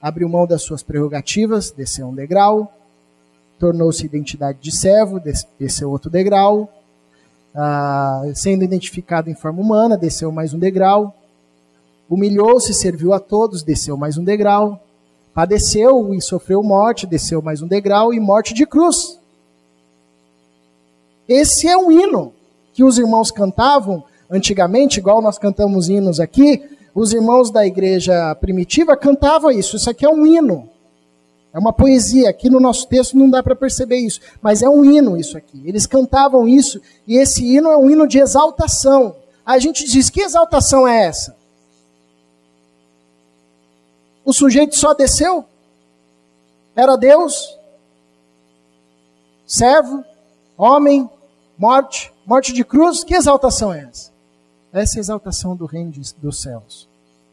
abriu 0.00 0.28
mão 0.28 0.46
das 0.46 0.62
suas 0.62 0.82
prerrogativas, 0.82 1.70
desceu 1.70 2.08
um 2.08 2.14
degrau, 2.14 2.72
tornou-se 3.60 4.06
identidade 4.06 4.58
de 4.58 4.74
servo, 4.74 5.20
desceu 5.58 5.90
outro 5.90 6.10
degrau, 6.10 6.66
ah, 7.54 8.22
sendo 8.34 8.64
identificado 8.64 9.28
em 9.28 9.34
forma 9.34 9.60
humana, 9.60 9.98
desceu 9.98 10.32
mais 10.32 10.54
um 10.54 10.58
degrau, 10.58 11.14
humilhou-se, 12.08 12.72
serviu 12.72 13.12
a 13.12 13.20
todos, 13.20 13.62
desceu 13.62 13.98
mais 13.98 14.16
um 14.16 14.24
degrau, 14.24 14.80
padeceu 15.34 16.14
e 16.14 16.22
sofreu 16.22 16.62
morte, 16.62 17.06
desceu 17.06 17.42
mais 17.42 17.60
um 17.60 17.68
degrau 17.68 18.14
e 18.14 18.18
morte 18.18 18.54
de 18.54 18.64
cruz. 18.64 19.18
Esse 21.28 21.68
é 21.68 21.76
um 21.76 21.92
hino 21.92 22.32
que 22.72 22.82
os 22.82 22.96
irmãos 22.96 23.30
cantavam 23.30 24.02
antigamente, 24.30 25.00
igual 25.00 25.20
nós 25.20 25.36
cantamos 25.36 25.90
hinos 25.90 26.18
aqui, 26.18 26.62
os 26.94 27.12
irmãos 27.12 27.50
da 27.50 27.66
igreja 27.66 28.34
primitiva 28.36 28.96
cantavam 28.96 29.50
isso. 29.50 29.76
Isso 29.76 29.90
aqui 29.90 30.06
é 30.06 30.08
um 30.08 30.26
hino. 30.26 30.69
É 31.52 31.58
uma 31.58 31.72
poesia. 31.72 32.30
Aqui 32.30 32.48
no 32.48 32.60
nosso 32.60 32.86
texto 32.86 33.16
não 33.16 33.28
dá 33.28 33.42
para 33.42 33.56
perceber 33.56 33.96
isso, 33.96 34.20
mas 34.40 34.62
é 34.62 34.68
um 34.68 34.84
hino 34.84 35.16
isso 35.16 35.36
aqui. 35.36 35.62
Eles 35.64 35.86
cantavam 35.86 36.46
isso 36.46 36.80
e 37.06 37.16
esse 37.16 37.44
hino 37.44 37.70
é 37.70 37.76
um 37.76 37.90
hino 37.90 38.06
de 38.06 38.18
exaltação. 38.18 39.16
A 39.44 39.58
gente 39.58 39.84
diz: 39.84 40.08
que 40.08 40.20
exaltação 40.20 40.86
é 40.86 41.06
essa? 41.06 41.36
O 44.24 44.32
sujeito 44.32 44.76
só 44.76 44.94
desceu? 44.94 45.44
Era 46.76 46.96
Deus? 46.96 47.58
Servo? 49.44 50.04
Homem? 50.56 51.10
Morte? 51.58 52.12
Morte 52.24 52.52
de 52.52 52.64
cruz? 52.64 53.02
Que 53.02 53.14
exaltação 53.14 53.74
é 53.74 53.88
essa? 53.90 54.12
Essa 54.72 54.96
é 54.96 54.98
a 54.98 55.00
exaltação 55.00 55.56
do 55.56 55.66
reino 55.66 55.92
dos 56.18 56.40
céus. 56.40 56.88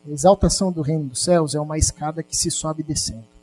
A 0.07 0.09
exaltação 0.09 0.71
do 0.71 0.81
reino 0.81 1.03
dos 1.03 1.23
céus 1.23 1.53
é 1.53 1.59
uma 1.59 1.77
escada 1.77 2.23
que 2.23 2.35
se 2.35 2.49
sobe 2.49 2.81
descendo. 2.81 3.36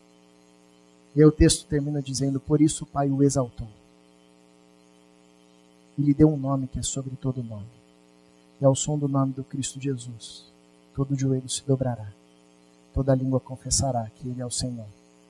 E 1.15 1.21
aí 1.21 1.27
o 1.27 1.33
texto 1.33 1.67
termina 1.67 2.03
dizendo: 2.03 2.41
Por 2.41 2.61
isso 2.61 2.85
o 2.85 2.87
Pai 2.87 3.09
o 3.09 3.23
exaltou. 3.23 3.69
E 5.97 6.03
lhe 6.03 6.13
deu 6.13 6.29
um 6.29 6.37
nome 6.37 6.67
que 6.67 6.79
é 6.79 6.83
sobre 6.83 7.15
todo 7.17 7.43
nome. 7.43 7.67
E 8.61 8.65
ao 8.65 8.75
som 8.75 8.99
do 8.99 9.07
nome 9.07 9.33
do 9.33 9.45
Cristo 9.45 9.81
Jesus, 9.81 10.45
todo 10.95 11.19
joelho 11.19 11.49
se 11.49 11.63
dobrará, 11.65 12.07
toda 12.93 13.15
língua 13.15 13.39
confessará 13.39 14.11
que 14.17 14.29
Ele 14.29 14.41
é 14.41 14.47
o 14.47 14.51
Senhor, 14.51 14.87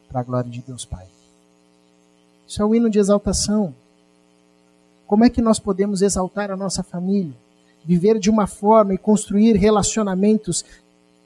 para 0.09 0.21
a 0.21 0.23
glória 0.23 0.51
de 0.51 0.63
Deus 0.63 0.85
Pai. 0.85 1.07
Isso 2.47 2.63
é 2.63 2.65
o 2.65 2.75
hino 2.75 2.89
de 2.89 2.99
exaltação. 2.99 3.75
Como 5.07 5.25
é 5.25 5.31
que 5.31 5.43
nós 5.43 5.59
podemos 5.59 6.03
exaltar 6.03 6.51
a 6.51 6.57
nossa 6.57 6.83
família? 6.83 7.35
Viver 7.85 8.19
de 8.19 8.31
uma 8.31 8.47
forma 8.47 8.95
e 8.95 8.99
construir 8.99 9.57
relacionamentos, 9.57 10.65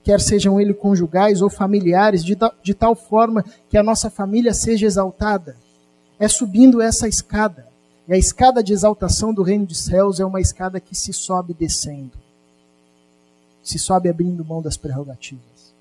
quer 0.09 0.23
sejam 0.23 0.59
eles 0.59 0.75
conjugais 0.75 1.43
ou 1.43 1.51
familiares, 1.51 2.25
de, 2.25 2.35
de 2.63 2.73
tal 2.73 2.95
forma 2.95 3.45
que 3.69 3.77
a 3.77 3.83
nossa 3.83 4.09
família 4.09 4.55
seja 4.55 4.87
exaltada. 4.87 5.55
É 6.19 6.27
subindo 6.27 6.81
essa 6.81 7.07
escada. 7.07 7.69
E 8.09 8.15
a 8.15 8.17
escada 8.17 8.63
de 8.63 8.73
exaltação 8.73 9.35
do 9.35 9.43
reino 9.43 9.67
dos 9.67 9.81
céus 9.81 10.19
é 10.19 10.25
uma 10.25 10.41
escada 10.41 10.81
que 10.81 10.95
se 10.95 11.13
sobe 11.13 11.53
descendo. 11.53 12.13
Se 13.63 13.79
sobe 13.79 14.09
abrindo 14.09 14.43
mão 14.43 14.63
das 14.63 14.79
prerrogativas. 14.79 15.75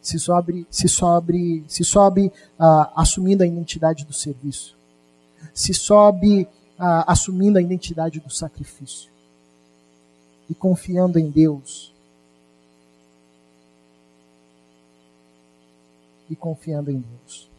Se 0.00 0.18
sobe, 0.18 0.66
se 0.70 0.88
sobe, 0.88 1.62
se 1.68 1.84
sobe 1.84 2.32
ah, 2.58 2.90
assumindo 2.96 3.42
a 3.42 3.46
identidade 3.46 4.06
do 4.06 4.14
serviço. 4.14 4.74
Se 5.52 5.74
sobe 5.74 6.48
ah, 6.78 7.04
assumindo 7.06 7.58
a 7.58 7.62
identidade 7.62 8.20
do 8.20 8.30
sacrifício. 8.30 9.10
E 10.48 10.54
confiando 10.54 11.18
em 11.18 11.28
Deus. 11.28 11.92
E 16.30 16.36
confiando 16.36 16.90
em 16.90 17.00
Deus. 17.00 17.50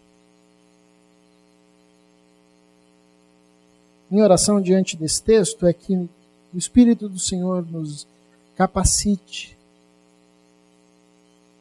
Minha 4.10 4.24
oração 4.24 4.62
diante 4.62 4.98
desse 4.98 5.22
texto 5.22 5.68
é 5.68 5.74
que 5.74 5.96
o 5.96 6.58
Espírito 6.58 7.08
do 7.08 7.20
Senhor 7.20 7.66
nos 7.66 8.08
capacite 8.56 9.58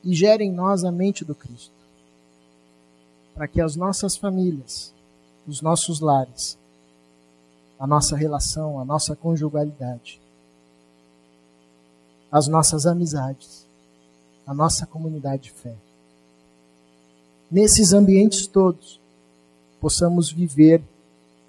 e 0.03 0.14
gere 0.14 0.44
em 0.44 0.53
nós 0.53 0.83
a 0.83 0.90
mente 0.90 1.25
do 1.25 1.35
Cristo, 1.35 1.73
para 3.35 3.46
que 3.46 3.61
as 3.61 3.77
nossas 3.77 4.16
famílias, 4.16 4.92
os 5.46 5.61
nossos 5.61 6.01
lares, 6.01 6.59
a 7.79 7.87
nossa 7.87 8.16
relação, 8.16 8.81
a 8.81 8.85
nossa 8.85 9.14
conjugalidade, 9.14 10.20
as 12.33 12.49
nossas 12.49 12.87
amizades, 12.87 13.66
a 14.46 14.53
nossa 14.53 14.87
comunidade 14.87 15.44
de 15.44 15.53
fé. 15.53 15.75
Nesses 17.50 17.92
ambientes 17.92 18.46
todos, 18.46 19.00
possamos 19.80 20.30
viver 20.30 20.82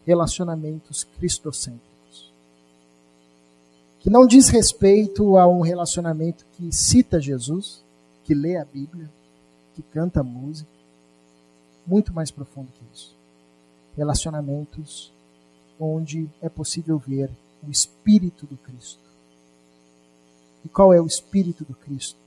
relacionamentos 0.06 1.04
cristocêntricos. 1.04 2.32
Que 4.00 4.10
não 4.10 4.26
diz 4.26 4.50
respeito 4.50 5.38
a 5.38 5.48
um 5.48 5.62
relacionamento 5.62 6.44
que 6.54 6.72
cita 6.72 7.22
Jesus, 7.22 7.84
que 8.24 8.34
lê 8.34 8.58
a 8.58 8.66
Bíblia, 8.66 9.10
que 9.76 9.84
canta 9.84 10.24
música, 10.24 10.70
muito 11.86 12.12
mais 12.14 12.32
profundo 12.32 12.70
que 12.74 12.98
isso. 12.98 13.16
Relacionamentos 13.96 15.12
onde 15.80 16.30
é 16.42 16.50
possível 16.50 16.98
ver 16.98 17.30
o 17.62 17.70
Espírito 17.70 18.46
do 18.46 18.58
Cristo. 18.58 19.00
E 20.64 20.70
qual 20.70 20.94
é 20.94 21.02
o 21.02 21.06
Espírito 21.06 21.64
do 21.64 21.74
Cristo? 21.74 22.21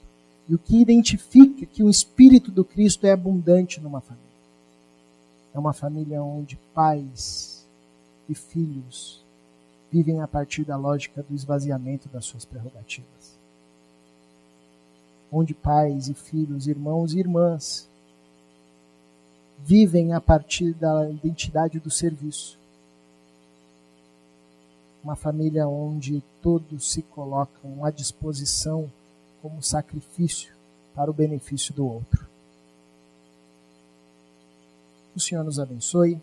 E 0.49 0.55
o 0.55 0.59
que 0.59 0.81
identifica 0.81 1.65
que 1.65 1.83
o 1.83 1.89
Espírito 1.89 2.51
do 2.51 2.65
Cristo 2.65 3.07
é 3.07 3.13
abundante 3.13 3.81
numa 3.81 4.01
família? 4.01 4.25
É 5.55 5.59
uma 5.59 5.73
família 5.73 6.23
onde 6.23 6.57
pais 6.75 7.65
e 8.29 8.35
filhos 8.35 9.23
vivem 9.91 10.21
a 10.21 10.29
partir 10.29 10.65
da 10.65 10.77
lógica 10.77 11.23
do 11.23 11.35
esvaziamento 11.35 12.09
das 12.09 12.25
suas 12.25 12.45
prerrogativas. 12.45 13.39
Onde 15.31 15.55
pais 15.55 16.09
e 16.09 16.15
filhos, 16.15 16.67
irmãos 16.67 17.15
e 17.15 17.19
irmãs 17.19 17.89
vivem 19.65 20.13
a 20.13 20.21
partir 20.21 20.75
da 20.75 21.09
identidade 21.09 21.79
do 21.79 21.91
serviço 21.91 22.59
uma 25.05 25.15
família 25.15 25.69
onde 25.69 26.23
todos 26.41 26.91
se 26.91 27.03
colocam 27.03 27.85
à 27.85 27.91
disposição 27.91 28.91
como 29.45 29.63
sacrifício 29.63 30.55
para 30.95 31.11
o 31.11 31.13
benefício 31.13 31.75
do 31.75 31.87
outro. 31.87 32.27
O 35.15 35.21
Senhor 35.21 35.45
nos 35.45 35.61
abençoe 35.61 36.19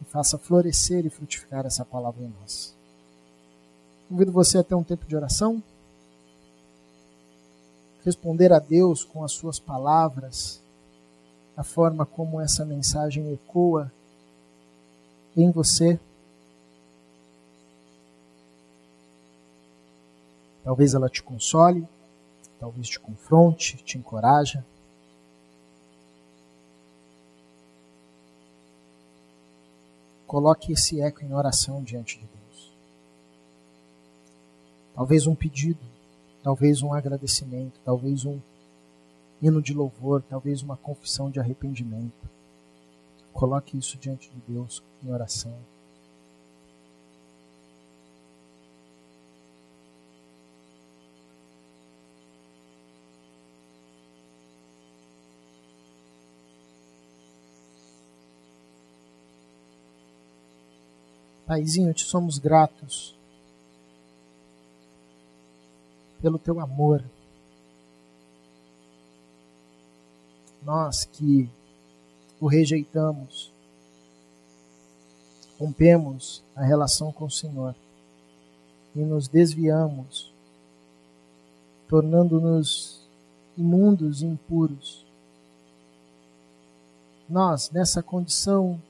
e 0.00 0.04
faça 0.04 0.38
florescer 0.38 1.04
e 1.04 1.10
frutificar 1.10 1.66
essa 1.66 1.84
palavra 1.84 2.22
em 2.22 2.32
nós. 2.40 2.72
Convido 4.08 4.30
você 4.30 4.58
a 4.58 4.62
ter 4.62 4.76
um 4.76 4.84
tempo 4.84 5.04
de 5.04 5.16
oração, 5.16 5.60
responder 8.04 8.52
a 8.52 8.60
Deus 8.60 9.02
com 9.02 9.24
as 9.24 9.32
suas 9.32 9.58
palavras, 9.58 10.62
a 11.56 11.64
forma 11.64 12.06
como 12.06 12.40
essa 12.40 12.64
mensagem 12.64 13.32
ecoa 13.32 13.90
em 15.36 15.50
você 15.50 15.98
Talvez 20.66 20.94
ela 20.94 21.08
te 21.08 21.22
console, 21.22 21.86
talvez 22.58 22.88
te 22.88 22.98
confronte, 22.98 23.76
te 23.78 23.98
encoraja. 23.98 24.64
Coloque 30.26 30.72
esse 30.72 31.00
eco 31.00 31.24
em 31.24 31.32
oração 31.32 31.82
diante 31.82 32.18
de 32.18 32.26
Deus. 32.26 32.72
Talvez 34.94 35.26
um 35.26 35.34
pedido, 35.34 35.80
talvez 36.42 36.82
um 36.82 36.92
agradecimento, 36.92 37.78
talvez 37.84 38.24
um 38.24 38.40
hino 39.40 39.62
de 39.62 39.72
louvor, 39.72 40.22
talvez 40.22 40.62
uma 40.62 40.76
confissão 40.76 41.30
de 41.30 41.38
arrependimento. 41.38 42.28
Coloque 43.32 43.78
isso 43.78 43.98
diante 43.98 44.30
de 44.30 44.52
Deus 44.52 44.82
em 45.04 45.12
oração. 45.12 45.54
Paizinho, 61.46 61.94
te 61.94 62.04
somos 62.04 62.38
gratos 62.38 63.14
pelo 66.20 66.40
teu 66.40 66.58
amor. 66.58 67.04
Nós 70.64 71.04
que 71.04 71.48
o 72.40 72.48
rejeitamos, 72.48 73.52
rompemos 75.56 76.42
a 76.56 76.64
relação 76.64 77.12
com 77.12 77.26
o 77.26 77.30
Senhor 77.30 77.76
e 78.96 78.98
nos 78.98 79.28
desviamos, 79.28 80.32
tornando-nos 81.88 83.00
imundos 83.56 84.20
e 84.20 84.26
impuros. 84.26 85.06
Nós, 87.28 87.70
nessa 87.70 88.02
condição 88.02 88.80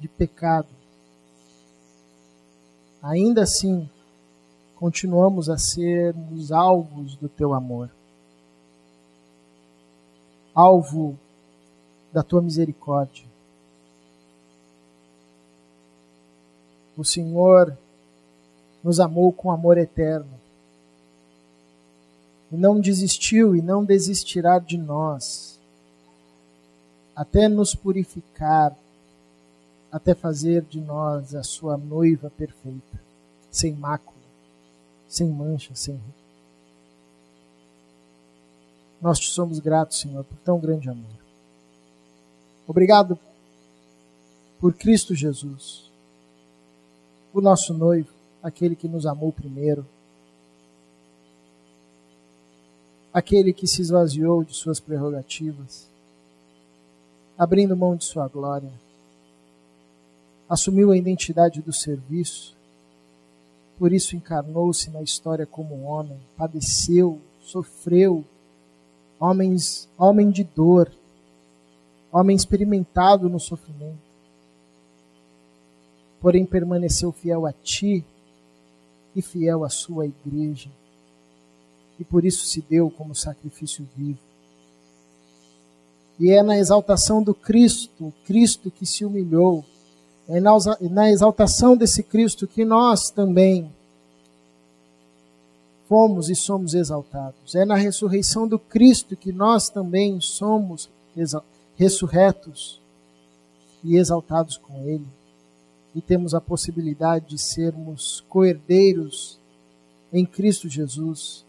de 0.00 0.08
pecado, 0.08 0.68
ainda 3.02 3.42
assim 3.42 3.88
continuamos 4.76 5.50
a 5.50 5.58
ser 5.58 6.14
os 6.32 6.50
alvos 6.50 7.14
do 7.16 7.28
teu 7.28 7.52
amor, 7.52 7.90
alvo 10.54 11.18
da 12.12 12.22
tua 12.22 12.40
misericórdia. 12.40 13.24
O 16.96 17.04
Senhor 17.04 17.76
nos 18.82 19.00
amou 19.00 19.32
com 19.32 19.50
amor 19.50 19.78
eterno. 19.78 20.40
E 22.50 22.56
não 22.56 22.80
desistiu 22.80 23.54
e 23.54 23.62
não 23.62 23.84
desistirá 23.84 24.58
de 24.58 24.76
nós, 24.76 25.58
até 27.14 27.48
nos 27.48 27.74
purificar, 27.74 28.76
até 29.90 30.14
fazer 30.14 30.62
de 30.62 30.80
nós 30.80 31.34
a 31.34 31.42
sua 31.42 31.76
noiva 31.76 32.30
perfeita, 32.30 33.00
sem 33.50 33.74
mácula 33.74 34.20
sem 35.10 35.28
mancha, 35.28 35.74
sem 35.74 35.94
ruim. 35.94 36.14
Nós 39.02 39.18
te 39.18 39.28
somos 39.28 39.58
gratos, 39.58 39.98
Senhor, 39.98 40.22
por 40.22 40.38
tão 40.38 40.60
grande 40.60 40.88
amor. 40.88 41.10
Obrigado 42.66 43.18
por 44.60 44.72
Cristo 44.74 45.14
Jesus, 45.14 45.90
o 47.34 47.40
nosso 47.40 47.74
noivo, 47.74 48.10
aquele 48.40 48.76
que 48.76 48.86
nos 48.86 49.04
amou 49.04 49.32
primeiro, 49.32 49.84
aquele 53.12 53.52
que 53.52 53.66
se 53.66 53.82
esvaziou 53.82 54.44
de 54.44 54.54
suas 54.54 54.78
prerrogativas, 54.78 55.88
abrindo 57.36 57.76
mão 57.76 57.96
de 57.96 58.04
sua 58.04 58.28
glória, 58.28 58.70
assumiu 60.50 60.90
a 60.90 60.96
identidade 60.96 61.62
do 61.62 61.72
serviço, 61.72 62.56
por 63.78 63.92
isso 63.92 64.16
encarnou-se 64.16 64.90
na 64.90 65.00
história 65.00 65.46
como 65.46 65.76
um 65.76 65.86
homem, 65.86 66.18
padeceu, 66.36 67.20
sofreu, 67.40 68.24
homens, 69.18 69.88
homem 69.96 70.28
de 70.28 70.42
dor, 70.42 70.90
homem 72.12 72.36
experimentado 72.36 73.28
no 73.28 73.38
sofrimento. 73.38 74.10
Porém 76.20 76.44
permaneceu 76.44 77.12
fiel 77.12 77.46
a 77.46 77.52
ti 77.52 78.04
e 79.14 79.22
fiel 79.22 79.64
à 79.64 79.70
sua 79.70 80.04
igreja. 80.04 80.68
E 81.98 82.04
por 82.04 82.24
isso 82.24 82.44
se 82.44 82.60
deu 82.60 82.90
como 82.90 83.14
sacrifício 83.14 83.88
vivo. 83.96 84.18
E 86.18 86.30
é 86.30 86.42
na 86.42 86.58
exaltação 86.58 87.22
do 87.22 87.32
Cristo, 87.32 88.12
Cristo 88.26 88.70
que 88.70 88.84
se 88.84 89.04
humilhou, 89.04 89.64
é 90.28 90.40
na 90.40 91.10
exaltação 91.10 91.76
desse 91.76 92.02
Cristo 92.02 92.46
que 92.46 92.64
nós 92.64 93.10
também 93.10 93.70
fomos 95.88 96.30
e 96.30 96.36
somos 96.36 96.72
exaltados. 96.74 97.56
É 97.56 97.64
na 97.64 97.74
ressurreição 97.74 98.46
do 98.46 98.58
Cristo 98.58 99.16
que 99.16 99.32
nós 99.32 99.68
também 99.68 100.20
somos 100.20 100.88
ressurretos 101.76 102.80
e 103.82 103.96
exaltados 103.96 104.56
com 104.56 104.86
Ele. 104.86 105.06
E 105.92 106.00
temos 106.00 106.32
a 106.32 106.40
possibilidade 106.40 107.30
de 107.30 107.38
sermos 107.38 108.24
coerdeiros 108.28 109.36
em 110.12 110.24
Cristo 110.24 110.68
Jesus, 110.68 111.44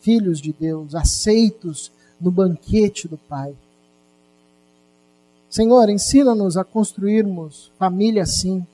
filhos 0.00 0.40
de 0.40 0.52
Deus, 0.52 0.94
aceitos 0.94 1.90
no 2.20 2.30
banquete 2.30 3.08
do 3.08 3.18
Pai. 3.18 3.52
Senhor, 5.50 5.90
ensina-nos 5.90 6.56
a 6.56 6.62
construirmos 6.62 7.72
família 7.76 8.22
assim. 8.22 8.64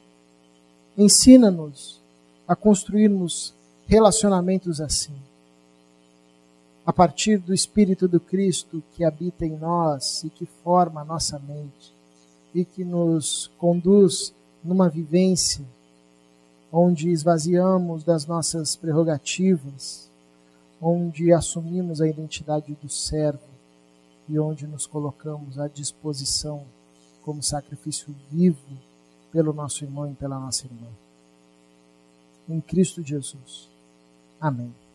Ensina-nos 0.97 1.99
a 2.47 2.55
construirmos 2.55 3.55
relacionamentos 3.87 4.79
assim. 4.79 5.14
A 6.85 6.93
partir 6.93 7.39
do 7.39 7.55
Espírito 7.55 8.07
do 8.07 8.20
Cristo 8.20 8.83
que 8.95 9.05
habita 9.05 9.47
em 9.47 9.57
nós 9.57 10.22
e 10.22 10.29
que 10.29 10.45
forma 10.62 11.01
a 11.01 11.05
nossa 11.05 11.39
mente 11.39 11.95
e 12.55 12.62
que 12.62 12.85
nos 12.85 13.51
conduz 13.59 14.35
numa 14.62 14.89
vivência 14.89 15.64
onde 16.70 17.09
esvaziamos 17.09 18.05
das 18.05 18.27
nossas 18.27 18.77
prerrogativas, 18.77 20.11
onde 20.81 21.33
assumimos 21.33 22.03
a 22.03 22.07
identidade 22.07 22.77
do 22.83 22.89
servo 22.89 23.56
e 24.29 24.39
onde 24.39 24.66
nos 24.66 24.87
colocamos 24.87 25.59
à 25.59 25.68
disposição 25.68 26.64
como 27.22 27.43
sacrifício 27.43 28.14
vivo 28.31 28.79
pelo 29.33 29.53
nosso 29.53 29.85
irmão 29.85 30.11
e 30.11 30.14
pela 30.14 30.39
nossa 30.39 30.66
irmã. 30.66 30.89
Em 32.49 32.61
Cristo 32.61 33.03
Jesus. 33.03 33.68
Amém. 34.41 34.86